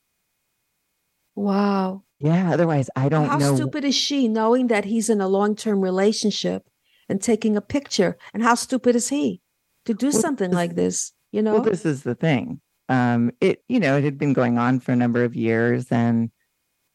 [1.34, 2.02] Wow.
[2.18, 2.52] Yeah.
[2.52, 3.54] Otherwise, I don't How know.
[3.54, 6.68] stupid is she knowing that he's in a long term relationship
[7.08, 8.16] and taking a picture?
[8.34, 9.40] And how stupid is he
[9.84, 11.12] to do Well, something this- like this?
[11.30, 11.54] You know?
[11.54, 12.60] Well, this is the thing.
[12.88, 16.30] Um, it you know it had been going on for a number of years, and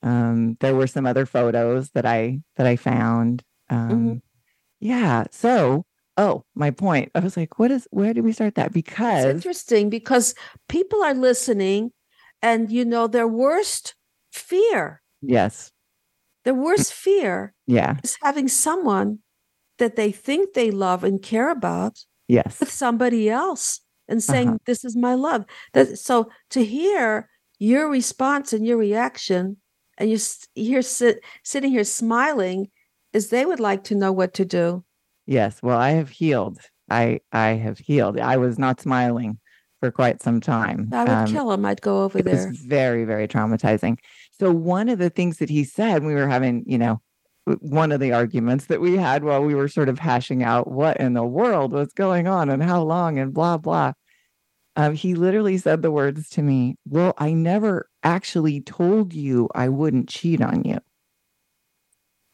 [0.05, 3.41] Um, there were some other photos that I that I found.
[3.69, 4.21] Um, Mhm.
[4.81, 5.23] Yeah.
[5.31, 5.85] So,
[6.17, 7.11] oh, my point.
[7.15, 7.87] I was like, what is?
[7.91, 8.67] Where did we start that?
[8.67, 10.35] It's Because interesting because
[10.69, 11.91] people are listening
[12.41, 13.95] and you know their worst
[14.31, 15.71] fear, yes,
[16.43, 19.19] their worst fear yeah, is having someone
[19.79, 24.57] that they think they love and care about yes, with somebody else and saying Uh-huh.
[24.65, 29.57] this is my love that so to hear your response and your reaction
[29.97, 30.17] and you
[30.53, 32.69] here sit, sitting here smiling
[33.13, 34.83] is they would like to know what to do
[35.25, 35.61] yes.
[35.61, 36.59] Well, I have healed.
[36.89, 38.19] I I have healed.
[38.19, 39.39] I was not smiling
[39.79, 40.89] for quite some time.
[40.93, 43.97] i would Um, kill him i'd go over it there was very very traumatizing
[44.31, 47.01] so one of the things that he said we were having you know
[47.59, 50.95] one of the arguments that we had while we were sort of hashing out what
[51.01, 53.91] in the world was going on and how long and blah blah
[54.77, 59.67] um, he literally said the words to me well i never actually told you i
[59.67, 60.79] wouldn't cheat on you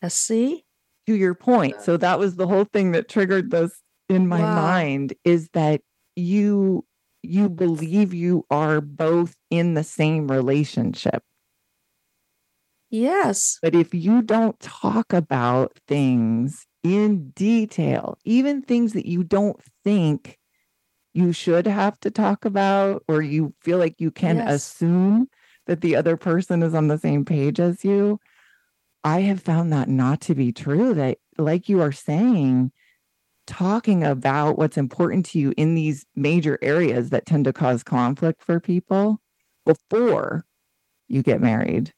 [0.04, 0.66] Uh, see
[1.10, 4.46] to your point so that was the whole thing that triggered this in my Wow.
[4.46, 5.82] mind is that
[6.16, 6.86] you
[7.24, 11.24] you believe you are both in the same relationship
[12.90, 19.60] yes But if you don't talk about things in detail, even things that you don't
[19.84, 20.38] think
[21.14, 24.48] you should have to talk about, or you feel like you can Yes.
[24.48, 25.30] assume
[25.68, 28.20] that the other person is on the same page as you,
[29.04, 30.94] I have found that not to be true.
[30.94, 32.72] That, like you are saying,
[33.48, 38.44] talking about what's important to you in these major areas that tend to cause conflict
[38.44, 39.20] for people
[39.66, 40.46] before
[41.08, 41.92] you get married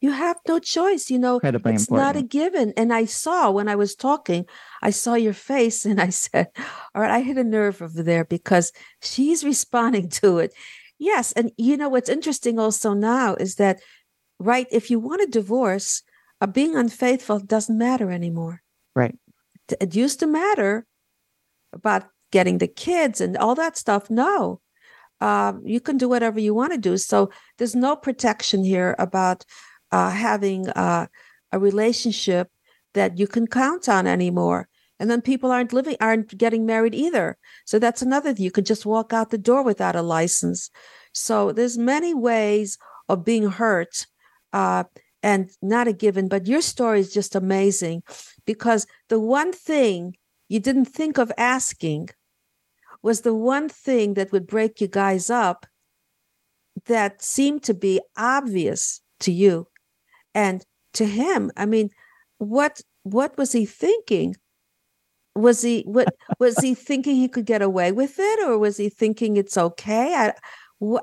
[0.00, 2.06] you have no choice you know incredibly it's important.
[2.06, 4.46] not a given and i saw when i was talking
[4.82, 6.46] i saw your face and i said
[6.94, 10.54] all right i hit a nerve over there because she's responding to it
[10.98, 13.80] yes and you know what's interesting also now is that
[14.38, 16.02] right if you want a divorce
[16.40, 18.62] uh, being unfaithful doesn't matter anymore.
[18.94, 19.16] Right.
[19.80, 20.86] It used to matter
[21.72, 24.10] about getting the kids and all that stuff.
[24.10, 24.60] No.
[25.20, 26.96] Um, you can do whatever you want to do.
[26.96, 29.44] So there's no protection here about
[29.92, 31.06] uh, having uh,
[31.52, 32.48] a relationship
[32.94, 34.68] that you can count on anymore.
[34.98, 37.38] And then people aren't living aren't getting married either.
[37.64, 38.44] So that's another thing.
[38.44, 40.70] You could just walk out the door without a license.
[41.12, 42.78] So there's many ways
[43.08, 44.06] of being hurt
[44.52, 44.84] uh,
[45.22, 48.02] and not a given but your story is just amazing
[48.46, 50.16] because the one thing
[50.48, 52.08] you didn't think of asking
[53.02, 55.66] was the one thing that would break you guys up
[56.86, 59.68] that seemed to be obvious to you
[60.34, 60.64] and
[60.94, 61.50] to him.
[61.56, 61.90] I mean
[62.38, 64.36] what what was he thinking?
[65.34, 66.08] Was he what
[66.38, 70.14] was he thinking he could get away with it or was he thinking it's okay?
[70.14, 70.32] I,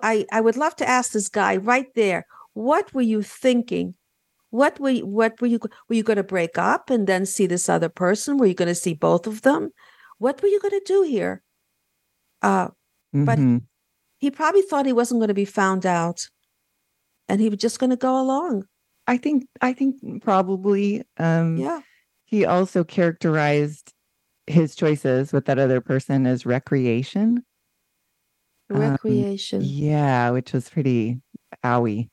[0.03, 3.93] I i would love to ask this guy right there what were you thinking
[4.57, 7.45] what were you, what were you were you going to break up and then see
[7.47, 8.37] this other person?
[8.37, 9.69] Were you going to see both of them?
[10.17, 11.43] What were you going to do here?
[12.41, 12.69] Uh
[13.13, 13.61] But- Mhm.
[14.17, 16.27] he probably thought he wasn't going to be found out
[17.29, 18.65] and he was just going to go along.
[19.05, 21.81] I think I think probably um yeah.
[22.25, 23.93] he also characterized
[24.47, 27.43] his choices with that other person as recreation.
[28.69, 29.61] Um, recreation.
[29.63, 31.21] Yeah, which was pretty
[31.63, 32.09] owie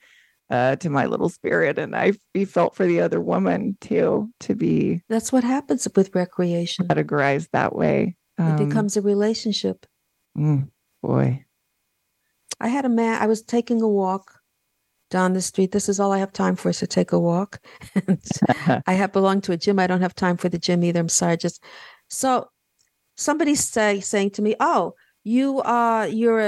[0.54, 1.78] uh to my little spirit.
[1.78, 2.12] And I
[2.46, 7.74] felt for the other woman too to be that's what happens with recreation categorized that
[7.74, 8.16] way.
[8.38, 9.86] it Um, becomes a relationship
[10.38, 10.68] mm,
[11.02, 11.44] boy.
[12.60, 14.40] i had a man i was taking a walk
[15.10, 17.60] down the street this is all i have time for is to take a walk
[18.06, 18.20] and
[18.86, 19.78] I have belonged to a gym.
[19.78, 21.00] I don't have time for the gym either.
[21.00, 21.36] I'm sorry.
[21.36, 21.62] Just
[22.08, 22.48] so
[23.16, 26.40] somebody say saying to me, "Oh, you uh you're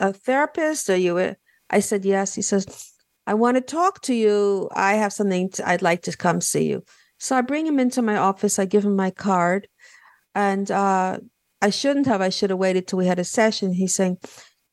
[0.00, 1.36] a therapist, or you?" A,
[1.70, 2.34] I said yes.
[2.34, 2.91] He says,
[3.26, 4.68] "I want to talk to you.
[4.74, 6.84] I have something to, I'd like to come see you."
[7.18, 8.58] So I bring him into my office.
[8.58, 9.68] I give him my card,
[10.34, 11.18] and uh
[11.62, 12.20] I shouldn't have.
[12.20, 13.72] I should have waited till we had a session.
[13.72, 14.18] He's saying.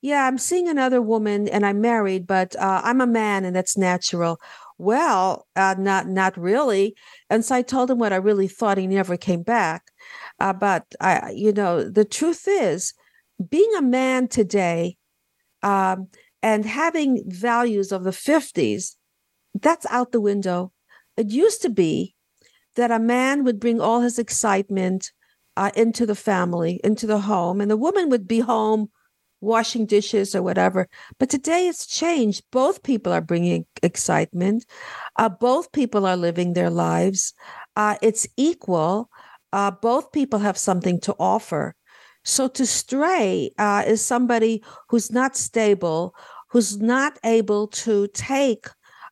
[0.02, 3.78] Yeah, I'm seeing another woman and I'm married, but uh, I'm a man and that's
[3.78, 4.40] natural.
[4.78, 6.96] Well, uh, not not really.
[7.30, 8.78] And so I told him what I really thought.
[8.78, 9.84] He never came back.
[10.40, 12.94] Uh, but I, you know, the truth is,
[13.50, 14.96] being a man today,
[15.64, 16.08] um,
[16.42, 18.96] and having values of the '50s,
[19.54, 20.72] that's out the window.
[21.18, 22.16] It used to be
[22.76, 25.12] that a man would bring all his excitement
[25.58, 28.90] uh, into the family, into the home, and the woman would be home
[29.42, 30.88] washing dishes or whatever.
[31.18, 32.44] But today it's changed.
[32.52, 34.66] Both people are bringing excitement.
[35.16, 37.34] Uh, both people are living their lives.
[37.76, 39.10] Uh, it's equal.
[39.52, 41.76] Uh, both people have something to offer.
[42.24, 46.14] So to stray uh, is somebody who's not stable,
[46.50, 48.68] who's not able to take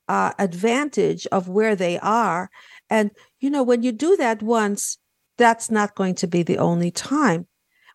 [0.08, 2.50] uh, advantage of where they are.
[2.90, 4.98] And, you know, when you do that once,
[5.38, 7.48] that's not going to be the only time.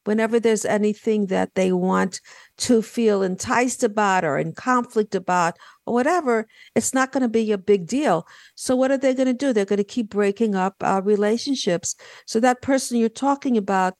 [0.04, 2.20] Whenever there's anything that they want
[2.58, 5.56] to feel enticed about or in conflict about
[5.86, 8.26] or whatever, it's not going to be a big deal.
[8.56, 9.52] So, what are they going to do?
[9.52, 11.94] They're going to keep breaking up uh, relationships.
[12.26, 13.94] So, that person you're talking about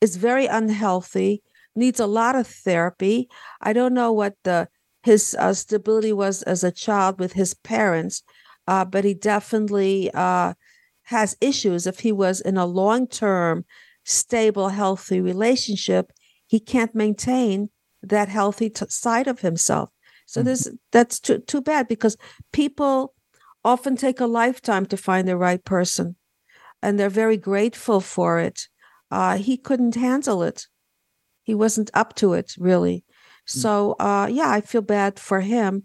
[0.00, 1.42] is very unhealthy,
[1.74, 3.28] needs a lot of therapy.
[3.60, 4.68] I don't know what the
[5.02, 8.22] his uh, stability was as a child with his parents,
[8.66, 10.54] uh, but he definitely uh,
[11.04, 11.86] has issues.
[11.86, 13.64] If he was in a long term,
[14.04, 16.12] stable, healthy relationship,
[16.46, 17.70] he can't maintain
[18.02, 19.90] that healthy t- side of himself.
[20.26, 20.48] So mm-hmm.
[20.48, 22.16] this that's too too bad because
[22.52, 23.14] people
[23.64, 26.16] often take a lifetime to find the right person,
[26.82, 28.68] and they're very grateful for it.
[29.10, 30.66] Uh, he couldn't handle it;
[31.42, 33.04] he wasn't up to it really.
[33.48, 33.60] Mm.
[33.60, 35.84] So uh, yeah, I feel bad for him.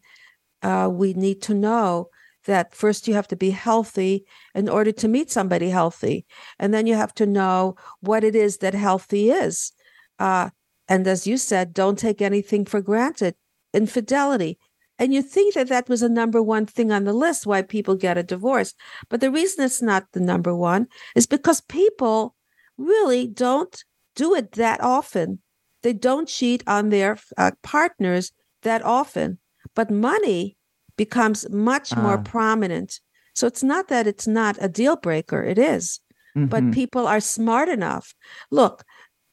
[0.62, 2.10] Uh, we need to know
[2.46, 6.26] that first you have to be healthy in order to meet somebody healthy,
[6.60, 9.72] and then you have to know what it is that healthy is.
[10.20, 10.50] Uh,
[10.88, 13.36] and as you said, don't take anything for granted.
[13.74, 14.60] Infidelity.
[15.00, 17.96] And you think that that was a number one thing on the list why people
[17.96, 18.74] get a divorce.
[19.10, 22.36] But the reason it's not the number one is because people
[22.78, 23.84] really don't
[24.16, 25.40] do it that often.
[25.82, 29.40] They don't cheat on their uh, partners that often.
[29.76, 30.58] But money
[30.98, 32.02] becomes much uh.
[32.02, 33.00] more prominent.
[33.36, 36.00] So it's not that it's not a deal breaker, it is.
[36.38, 36.48] Mm-hmm.
[36.48, 38.14] But people are smart enough.
[38.52, 38.84] Look,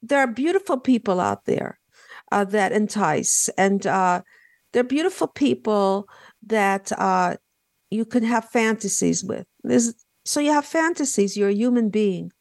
[0.02, 1.78] there are beautiful people out there
[2.32, 4.22] uh, that entice, and uh,
[4.72, 6.08] they're beautiful people
[6.46, 7.36] that uh,
[7.90, 9.46] you can have fantasies with.
[9.62, 11.36] There's, so you have fantasies.
[11.36, 12.32] You're a human being,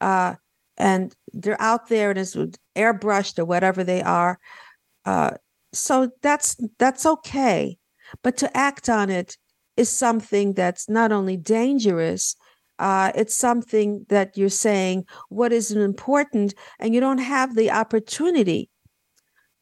[0.00, 0.34] uh,
[0.76, 2.36] and they're out there and it's
[2.76, 4.38] airbrushed or whatever they are.
[5.04, 5.32] Uh,
[5.72, 7.78] so that's that's okay,
[8.22, 9.36] but to act on it
[9.76, 12.36] is something that's not only dangerous
[12.78, 18.70] uh, it's something that you're saying what isn't important and you don't have the opportunity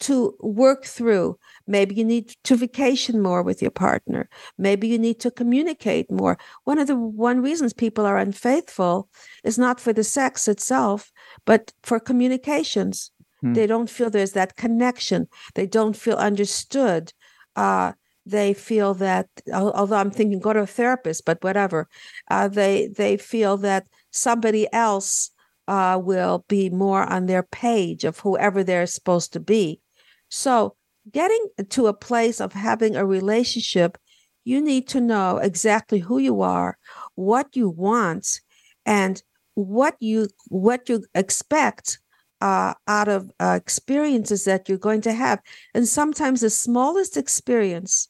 [0.00, 1.38] to work through.
[1.66, 4.28] Maybe you need to vacation more with your partner.
[4.58, 6.38] Maybe you need to communicate more.
[6.64, 9.08] One of the one reasons people are unfaithful
[9.44, 11.12] is not for the sex itself
[11.44, 13.10] but for communications.
[13.42, 13.52] Hmm.
[13.52, 15.28] they don't feel there's that connection.
[15.54, 17.12] They don't feel understood.
[17.54, 17.92] Uh,
[18.26, 21.88] they feel that although i'm thinking go to a therapist but whatever
[22.28, 25.30] uh, they they feel that somebody else
[25.68, 29.80] uh, will be more on their page of whoever they're supposed to be
[30.28, 30.74] so
[31.12, 33.98] getting to a place of having a relationship
[34.44, 36.78] you need to know exactly who you are
[37.14, 38.40] what you want
[38.84, 39.22] and
[39.54, 41.98] what you what you expect
[42.42, 45.40] uh, out of uh, experiences that you're going to have
[45.74, 48.08] and sometimes the smallest experience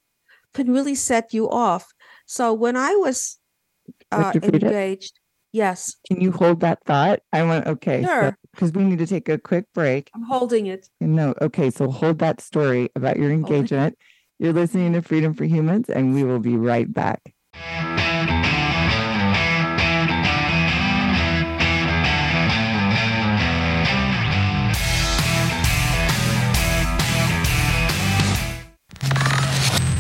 [0.57, 1.93] can really set you off.
[2.25, 3.39] So when I was
[4.11, 5.21] uh, engaged,
[5.53, 5.95] yes.
[6.09, 7.21] Can you hold that thought?
[7.33, 8.03] I want, okay.
[8.03, 8.37] Sure.
[8.57, 10.11] Because we need to take a quick break.
[10.15, 10.89] I'm holding it.
[10.99, 11.69] No, okay.
[11.69, 13.99] So hold that story about your engagement.
[14.39, 17.35] You're listening to Freedom for Humans, and we will be right back.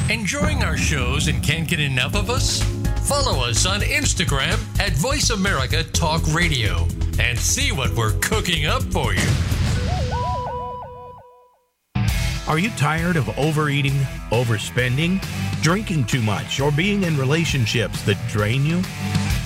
[0.08, 2.85] Enjoying our shows and can't get enough of us?
[3.06, 6.88] Follow us on Instagram at Voice America Talk Radio
[7.20, 9.28] and see what we're cooking up for you.
[12.48, 13.92] Are you tired of overeating,
[14.32, 15.24] overspending,
[15.62, 18.82] drinking too much, or being in relationships that drain you?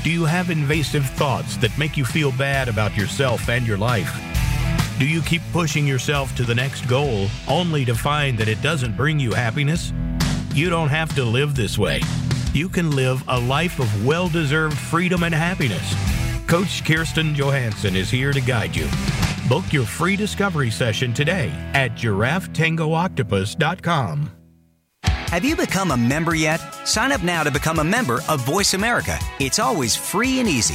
[0.04, 4.10] Do you have invasive thoughts that make you feel bad about yourself and your life?
[4.98, 8.96] Do you keep pushing yourself to the next goal only to find that it doesn't
[8.96, 9.92] bring you happiness?
[10.54, 12.00] You don't have to live this way.
[12.52, 15.94] You can live a life of well deserved freedom and happiness.
[16.48, 18.88] Coach Kirsten Johansson is here to guide you.
[19.48, 24.30] Book your free discovery session today at giraffetangooctopus.com.
[25.04, 26.58] Have you become a member yet?
[26.84, 29.16] Sign up now to become a member of Voice America.
[29.38, 30.74] It's always free and easy.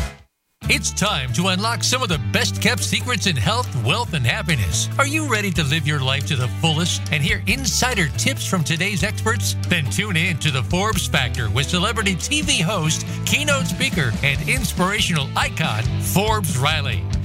[0.69, 4.87] It's time to unlock some of the best kept secrets in health, wealth, and happiness.
[4.97, 8.63] Are you ready to live your life to the fullest and hear insider tips from
[8.63, 9.57] today's experts?
[9.67, 15.27] Then tune in to the Forbes Factor with celebrity TV host, keynote speaker, and inspirational
[15.35, 17.03] icon, Forbes Riley.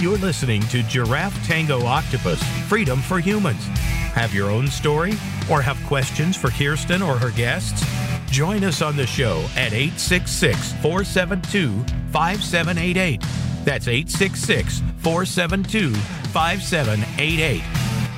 [0.00, 3.66] You're listening to Giraffe Tango Octopus Freedom for Humans.
[4.14, 5.14] Have your own story
[5.50, 7.84] or have questions for Kirsten or her guests?
[8.30, 11.72] Join us on the show at 866 472
[12.12, 13.20] 5788.
[13.64, 17.62] That's 866 472 5788.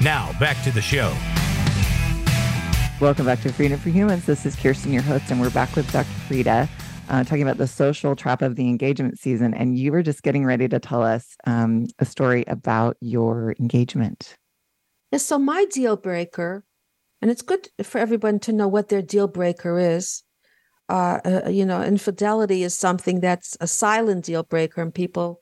[0.03, 1.17] Now, back to the show.
[3.01, 4.27] Welcome back to Freedom for Humans.
[4.27, 6.11] This is Kirsten, your host, and we're back with Dr.
[6.29, 6.69] Frieda
[7.11, 9.53] uh, talking about the social trap of the engagement season.
[9.53, 14.37] And you were just getting ready to tell us um, a story about your engagement.
[15.11, 16.65] Yes, so my deal breaker,
[17.21, 20.23] and it's good for everyone to know what their deal breaker is.
[20.89, 25.41] Uh, uh, you know, infidelity is something that's a silent deal breaker, and people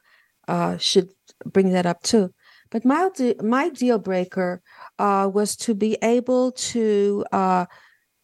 [0.49, 1.11] uh, should
[1.45, 2.31] bring that up too.
[2.71, 3.11] But my
[3.43, 4.63] my deal breaker
[4.99, 7.67] uh, was to be able to uh,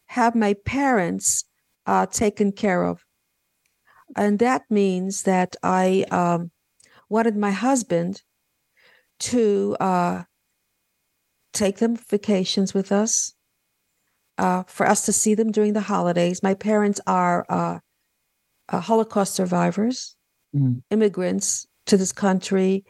[0.07, 1.45] have my parents
[1.85, 3.04] uh, taken care of,
[4.15, 6.51] and that means that I um,
[7.09, 8.21] wanted my husband
[9.19, 10.23] to uh,
[11.53, 13.33] take them vacations with us,
[14.37, 16.43] uh, for us to see them during the holidays.
[16.43, 17.79] My parents are uh,
[18.69, 20.15] Holocaust survivors,
[20.55, 20.81] mm.
[20.91, 22.83] immigrants to this country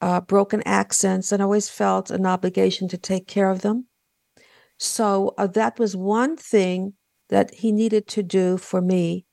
[0.00, 3.86] uh, broken accents, and always felt an obligation to take care of them.
[4.78, 6.94] So uh, that was one thing
[7.28, 9.24] that he needed to do for me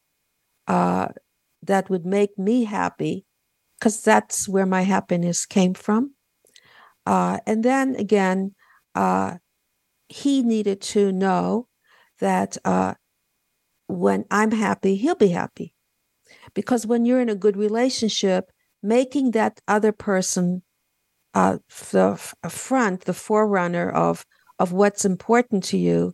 [0.68, 1.10] uh,
[1.68, 3.26] that would make me happy,
[3.80, 6.14] because that's where my happiness came from.
[7.06, 8.56] Uh, and then again,
[8.96, 9.38] uh,
[10.08, 11.68] he needed to know
[12.20, 12.94] that uh,
[13.88, 15.74] when I'm happy, he'll be happy.
[16.54, 18.52] Because when you're in a good relationship,
[18.82, 20.62] making that other person
[21.34, 21.58] uh,
[21.92, 22.18] the
[22.50, 24.26] front, the forerunner of
[24.60, 26.14] of what's important to you,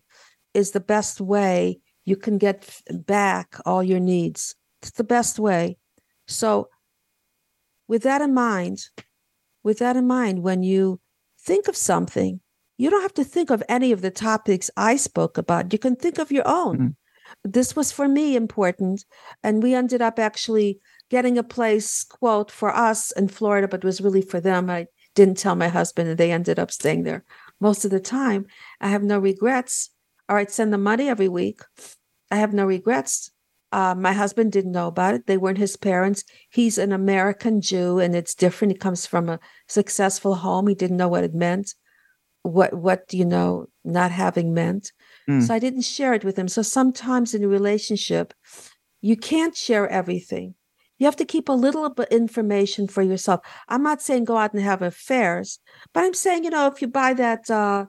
[0.53, 4.55] is the best way you can get back all your needs.
[4.81, 5.77] It's the best way.
[6.27, 6.69] So,
[7.87, 8.79] with that in mind,
[9.63, 11.01] with that in mind, when you
[11.39, 12.39] think of something,
[12.77, 15.73] you don't have to think of any of the topics I spoke about.
[15.73, 16.77] You can think of your own.
[16.77, 16.87] Mm-hmm.
[17.43, 19.05] This was for me important,
[19.43, 24.01] and we ended up actually getting a place quote for us in Florida, but was
[24.01, 24.69] really for them.
[24.69, 27.25] I didn't tell my husband, and they ended up staying there
[27.59, 28.45] most of the time.
[28.79, 29.89] I have no regrets.
[30.27, 31.61] All right, send the money every week.
[32.31, 33.31] I have no regrets.
[33.71, 35.27] Uh, my husband didn't know about it.
[35.27, 36.23] They weren't his parents.
[36.49, 38.73] He's an American Jew, and it's different.
[38.73, 40.67] He comes from a successful home.
[40.67, 41.75] He didn't know what it meant,
[42.41, 44.91] what what you know not having meant.
[45.29, 45.45] Mm.
[45.45, 46.47] So I didn't share it with him.
[46.47, 48.33] So sometimes in a relationship,
[49.01, 50.55] you can't share everything.
[50.97, 53.39] You have to keep a little bit of information for yourself.
[53.69, 55.59] I'm not saying go out and have affairs,
[55.93, 57.85] but I'm saying, you know, if you buy that uh,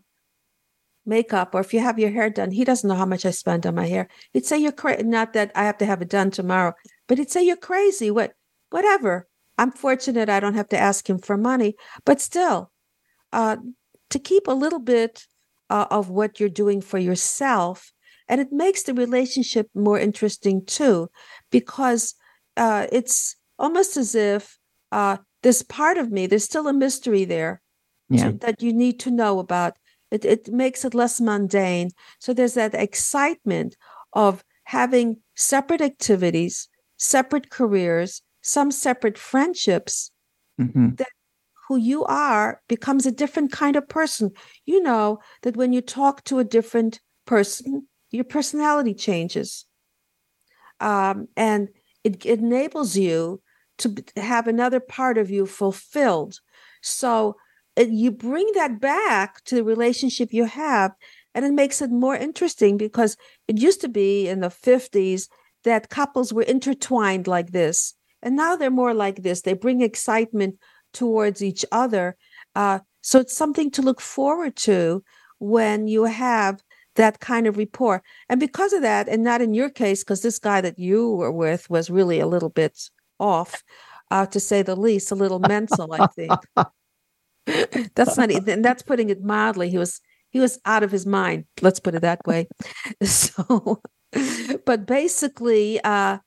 [1.16, 3.66] makeup or if you have your hair done, he doesn't know how much I spend
[3.66, 4.08] on my hair.
[4.32, 5.02] He'd say you're crazy.
[5.02, 6.72] Not that I have to have it done tomorrow,
[7.06, 8.11] but he'd say you're crazy.
[8.11, 8.32] What,
[8.70, 9.26] whatever.
[9.61, 11.74] I'm fortunate I don't have to ask him for money,
[12.06, 12.72] but still,
[13.32, 13.56] uh,
[14.08, 15.26] to keep a little bit
[15.68, 17.92] uh, of what you're doing for yourself,
[18.26, 21.11] and it makes the relationship more interesting too,
[21.50, 22.14] because
[22.56, 24.58] uh, it's almost as if
[24.92, 27.61] uh, this part of me, there's still a mystery there
[28.08, 28.32] yeah.
[28.40, 29.74] that you need to know about.
[30.11, 31.90] It, it makes it less mundane.
[32.18, 33.76] So there's that excitement
[34.12, 40.11] of having separate activities, separate careers, some separate friendships
[40.61, 40.94] mm-hmm.
[40.96, 41.08] that
[41.68, 44.32] who you are becomes a different kind of person.
[44.64, 49.66] You know that when you talk to a different person, your personality changes.
[50.80, 51.68] Um, and
[52.02, 53.40] it, it enables you
[53.78, 56.40] to have another part of you fulfilled.
[56.82, 57.36] So
[57.89, 60.93] you bring that back to the relationship you have,
[61.35, 63.16] and it makes it more interesting because
[63.49, 65.28] it used to be in the 50s
[65.64, 67.95] that couples were intertwined like this.
[68.22, 69.43] And now they're more like this.
[69.43, 70.57] They bring excitement
[70.93, 72.16] towards each other.
[72.55, 75.03] Uh, so it's something to look forward to
[75.39, 76.62] when you have
[76.97, 78.03] that kind of rapport.
[78.28, 81.33] And because of that, and not in your case, because this guy that you were
[81.33, 83.62] with was really a little bit off,
[84.11, 86.33] uh, to say the least, a little mental, I think.
[87.94, 89.70] that's not and that's putting it mildly.
[89.70, 92.48] He was he was out of his mind, let's put it that way.
[93.05, 93.82] So
[94.66, 96.18] but basically, uh,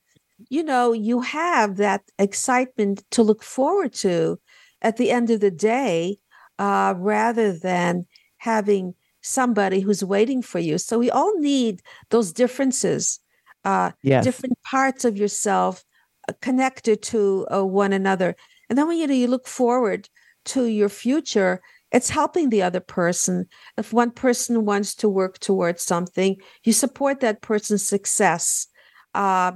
[0.50, 4.40] you know, you have that excitement to look forward to
[4.82, 6.18] at the end of the day,
[6.60, 8.06] uh, rather than
[8.38, 10.78] having somebody who's waiting for you.
[10.78, 13.20] So we all need those differences,
[13.64, 14.24] uh, Yes.
[14.26, 15.84] different parts of yourself
[16.28, 18.36] uh, connected to uh, one another.
[18.70, 20.10] And then when you know you look forward
[20.46, 23.48] to your future, it's helping the other person.
[23.78, 28.68] If one person wants to work towards something, you support that person's success,
[29.14, 29.54] uh,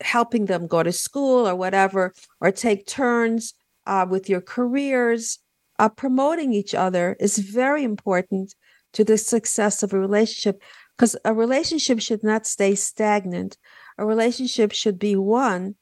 [0.00, 3.54] helping them go to school or whatever, or take turns
[3.86, 5.38] uh, with your careers.
[5.78, 8.54] Uh, promoting each other is very important
[8.92, 10.62] to the success of a relationship
[10.96, 13.58] because a relationship should not stay stagnant.
[13.98, 15.76] A relationship should be one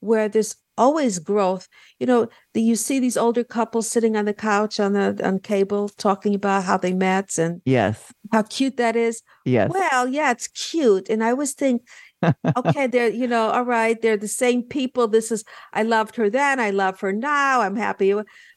[0.00, 1.68] where there's always growth.
[1.98, 5.38] You know, the, you see these older couples sitting on the couch on the on
[5.38, 8.12] cable talking about how they met and Yes.
[8.32, 9.22] how cute that is.
[9.44, 9.70] Yes.
[9.72, 11.08] Well, yeah, it's cute.
[11.08, 11.82] And I always think,
[12.56, 15.08] okay, they're, you know, all right, they're the same people.
[15.08, 18.14] This is, I loved her then, I love her now, I'm happy.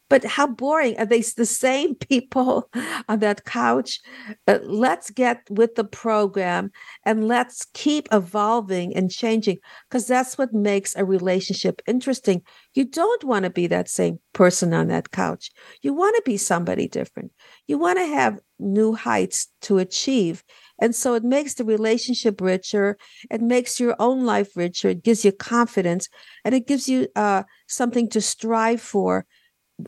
[0.09, 0.97] But how boring.
[0.97, 2.69] Are they the same people
[3.07, 3.99] on that couch?
[4.47, 6.71] Uh, let's get with the program
[7.05, 9.57] and let's keep evolving and changing
[9.89, 12.41] because that's what makes a relationship interesting.
[12.73, 15.51] You don't want to be that same person on that couch.
[15.81, 17.31] You want to be somebody different.
[17.67, 20.43] You want to have new heights to achieve.
[20.81, 22.97] And so it makes the relationship richer.
[23.29, 24.89] It makes your own life richer.
[24.89, 26.07] It gives you confidence
[26.43, 29.25] and it gives you uh, something to strive for.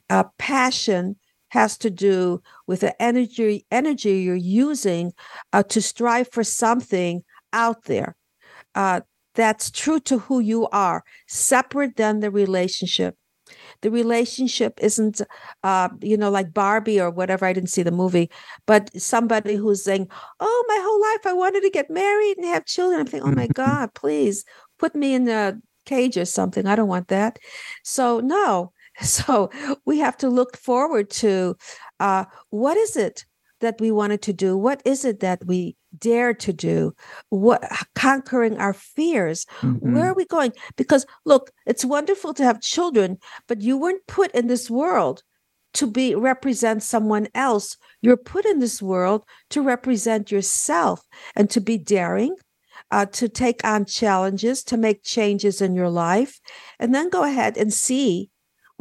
[0.09, 1.15] Uh, passion
[1.49, 5.13] has to do with the energy energy you're using
[5.53, 7.23] uh, to strive for something
[7.53, 8.15] out there
[8.75, 9.01] uh,
[9.35, 13.15] that's true to who you are, separate than the relationship.
[13.81, 15.21] The relationship isn't,
[15.63, 17.45] uh, you know, like Barbie or whatever.
[17.45, 18.29] I didn't see the movie,
[18.65, 20.07] but somebody who's saying,
[20.39, 23.35] "Oh, my whole life I wanted to get married and have children." I'm thinking, "Oh
[23.35, 24.45] my God, please
[24.79, 26.65] put me in a cage or something.
[26.67, 27.39] I don't want that."
[27.83, 28.73] So no.
[29.05, 29.49] So
[29.85, 31.55] we have to look forward to
[31.99, 33.25] uh, what is it
[33.59, 34.57] that we wanted to do?
[34.57, 36.93] What is it that we dare to do?
[37.29, 37.63] What
[37.95, 39.45] conquering our fears?
[39.61, 39.93] Mhm.
[39.93, 40.53] Where are we going?
[40.77, 45.23] Because look, it's wonderful to have children, but you weren't put in this world
[45.73, 47.77] to be represent someone else.
[48.01, 51.01] You're put in this world to represent yourself
[51.35, 52.35] and to be daring,
[52.91, 56.39] uh, to take on challenges, to make changes in your life,
[56.79, 58.30] and then go ahead and see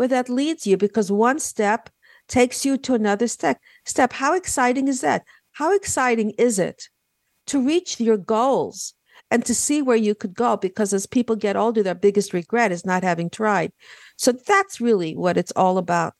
[0.01, 0.79] where that leads you.
[0.79, 1.91] Because one step
[2.27, 3.61] takes you to another step.
[3.85, 4.15] Step.
[4.15, 5.25] How exciting is that?
[5.53, 6.89] How exciting is it
[7.49, 8.95] to reach your goals
[9.31, 10.57] and to see where you could go?
[10.57, 13.73] Because as people get older, their biggest regret is not having tried.
[14.17, 16.15] So that's really what it's all about.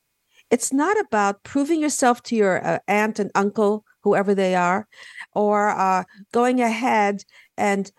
[0.51, 4.89] It's not about proving yourself to your uh, aunt and uncle, whoever they are,
[5.35, 6.05] or uh,
[6.35, 7.25] going ahead
[7.57, 7.91] and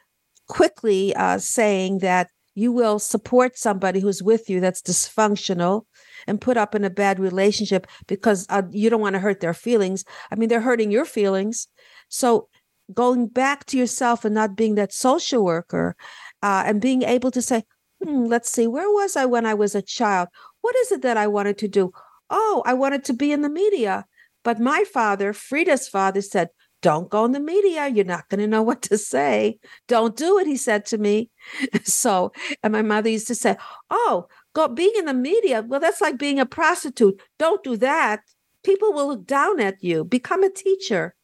[0.48, 5.84] quickly uh, saying that you will support somebody who's with you that's dysfunctional
[6.28, 9.54] and put up in a bad relationship because uh, you don't want to hurt their
[9.54, 10.04] feelings.
[10.32, 11.68] I mean, they're hurting your feelings.
[12.10, 12.50] So
[12.94, 15.96] going back to yourself and not being that social worker
[16.44, 17.64] uh, and being able to say,
[18.04, 20.28] hmm, let's see, where was I when I was a child?
[20.62, 21.92] What is it that I wanted to do?
[22.30, 24.06] Oh, I wanted to be in the media.
[24.44, 26.50] But my father, Frieda's father, said,
[26.82, 27.88] don't go in the media.
[27.88, 29.60] You're not going to know what to say.
[29.88, 31.30] Don't do it, he said to me.
[31.84, 32.32] So,
[32.64, 33.56] and my mother used to say,
[33.90, 35.64] Oh, go being in the media.
[35.68, 37.22] Well, that's like being a prostitute.
[37.40, 38.22] Don't do that.
[38.64, 40.04] People will look down at you.
[40.04, 41.16] Become a teacher.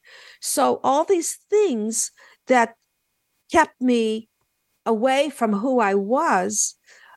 [0.41, 2.11] So, all these things
[2.47, 2.75] that
[3.51, 4.29] kept me
[4.85, 6.75] away from who I was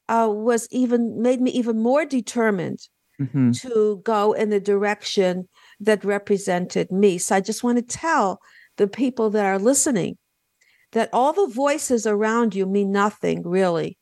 [0.08, 2.80] uh, was even made me even more determined
[3.20, 3.60] Mhm.
[3.60, 5.48] to go in the direction
[5.80, 7.18] that represented me.
[7.18, 8.40] So I just want to tell
[8.76, 10.18] the people that are listening
[10.92, 13.98] that all the voices around you mean nothing really.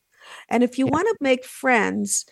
[0.49, 0.93] And if you Yeah.
[0.93, 2.25] want to make friends,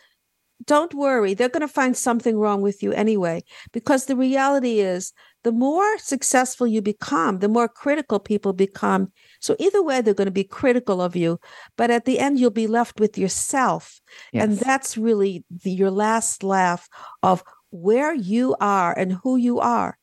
[0.64, 3.42] don't worry, they're going to find something wrong with you anyway.
[3.72, 5.12] Because the reality is,
[5.44, 9.12] the more successful you become, the more critical people become.
[9.40, 11.38] So, either way, they're going to be critical of you.
[11.76, 14.00] But at the end, you'll be left with yourself.
[14.32, 16.88] And that's really the, your last laugh
[17.22, 17.44] of
[17.80, 19.98] where you are and who you are.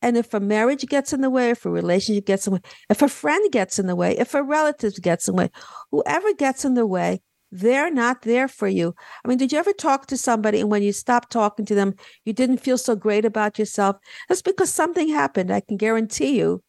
[0.00, 2.62] And if a marriage gets in the way, if a relationship gets in the way,
[2.88, 5.50] if a friend gets in the way, if a relative gets in the way,
[5.90, 8.94] whoever gets in the way, they're not there for you.
[9.24, 11.94] I mean, did you ever talk to somebody and when you stopped talking to them,
[12.24, 13.96] you didn't feel so great about yourself?
[14.28, 15.50] That's because something happened.
[15.50, 16.62] I can guarantee you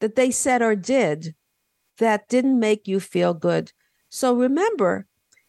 [0.00, 1.34] that they said or did
[1.98, 3.72] that didn't make you feel good.
[4.08, 5.06] So remember,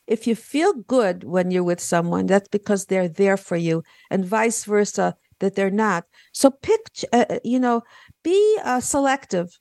[0.07, 4.25] if you feel good when you're with someone, that's because they're there for you, and
[4.25, 6.05] vice versa, that they're not.
[6.33, 6.81] So pick,
[7.11, 7.83] uh, you know,
[8.23, 9.59] be uh, selective.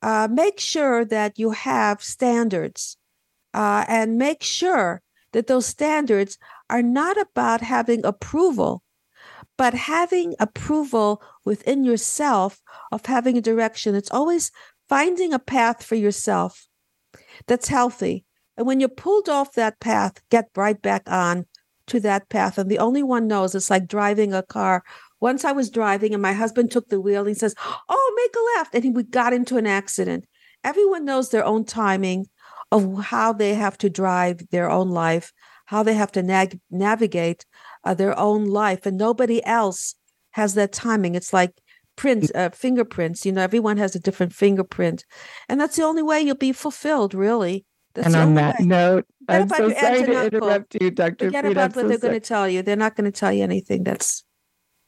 [0.00, 2.96] Uh, make sure that you have standards
[3.52, 5.02] uh, and make sure
[5.32, 6.38] that those standards
[6.70, 8.82] are not about having approval,
[9.56, 12.62] but having approval within yourself
[12.92, 13.94] of having a direction.
[13.94, 14.52] It's always
[14.88, 16.68] finding a path for yourself
[17.46, 18.24] that's healthy.
[18.58, 21.46] And when you're pulled off that path, get right back on
[21.86, 22.58] to that path.
[22.58, 24.82] And the only one knows it's like driving a car.
[25.20, 27.54] Once I was driving and my husband took the wheel and he says,
[27.88, 28.74] Oh, make a left.
[28.74, 30.24] And he, we got into an accident.
[30.64, 32.26] Everyone knows their own timing
[32.72, 35.32] of how they have to drive their own life,
[35.66, 37.46] how they have to nag- navigate
[37.84, 38.86] uh, their own life.
[38.86, 39.94] And nobody else
[40.32, 41.14] has that timing.
[41.14, 41.52] It's like
[41.94, 45.04] print uh, fingerprints you know everyone has a different fingerprint
[45.48, 47.66] and that's the only way you'll be fulfilled really
[47.98, 48.66] that's and on that way.
[48.66, 51.52] note i'm so sorry to interrupt you dr forget Fried.
[51.52, 52.10] about I'm what so they're sorry.
[52.10, 54.24] going to tell you they're not going to tell you anything that's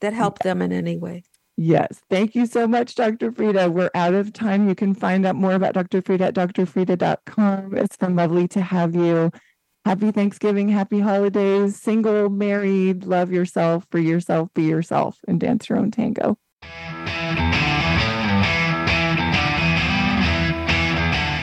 [0.01, 1.25] that helped them in any way
[1.63, 2.01] Yes.
[2.09, 3.31] Thank you so much, Dr.
[3.31, 3.71] Frieda.
[3.71, 4.67] We're out of time.
[4.67, 6.01] You can find out more about Dr.
[6.01, 7.77] Frieda at drfrida.com.
[7.77, 9.31] It's been lovely to have you.
[9.85, 15.79] Happy Thanksgiving, happy holidays, single, married, love yourself, free yourself, be yourself, and dance your
[15.79, 16.39] own tango.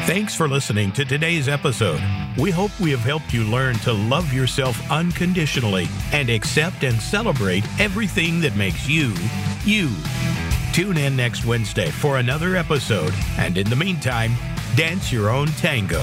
[0.07, 2.01] Thanks for listening to today's episode.
[2.37, 7.65] We hope we have helped you learn to love yourself unconditionally and accept and celebrate
[7.77, 9.13] everything that makes you,
[9.65, 9.93] you.
[10.71, 14.31] Tune in next Wednesday for another episode, and in the meantime,
[14.77, 16.01] dance your own tango.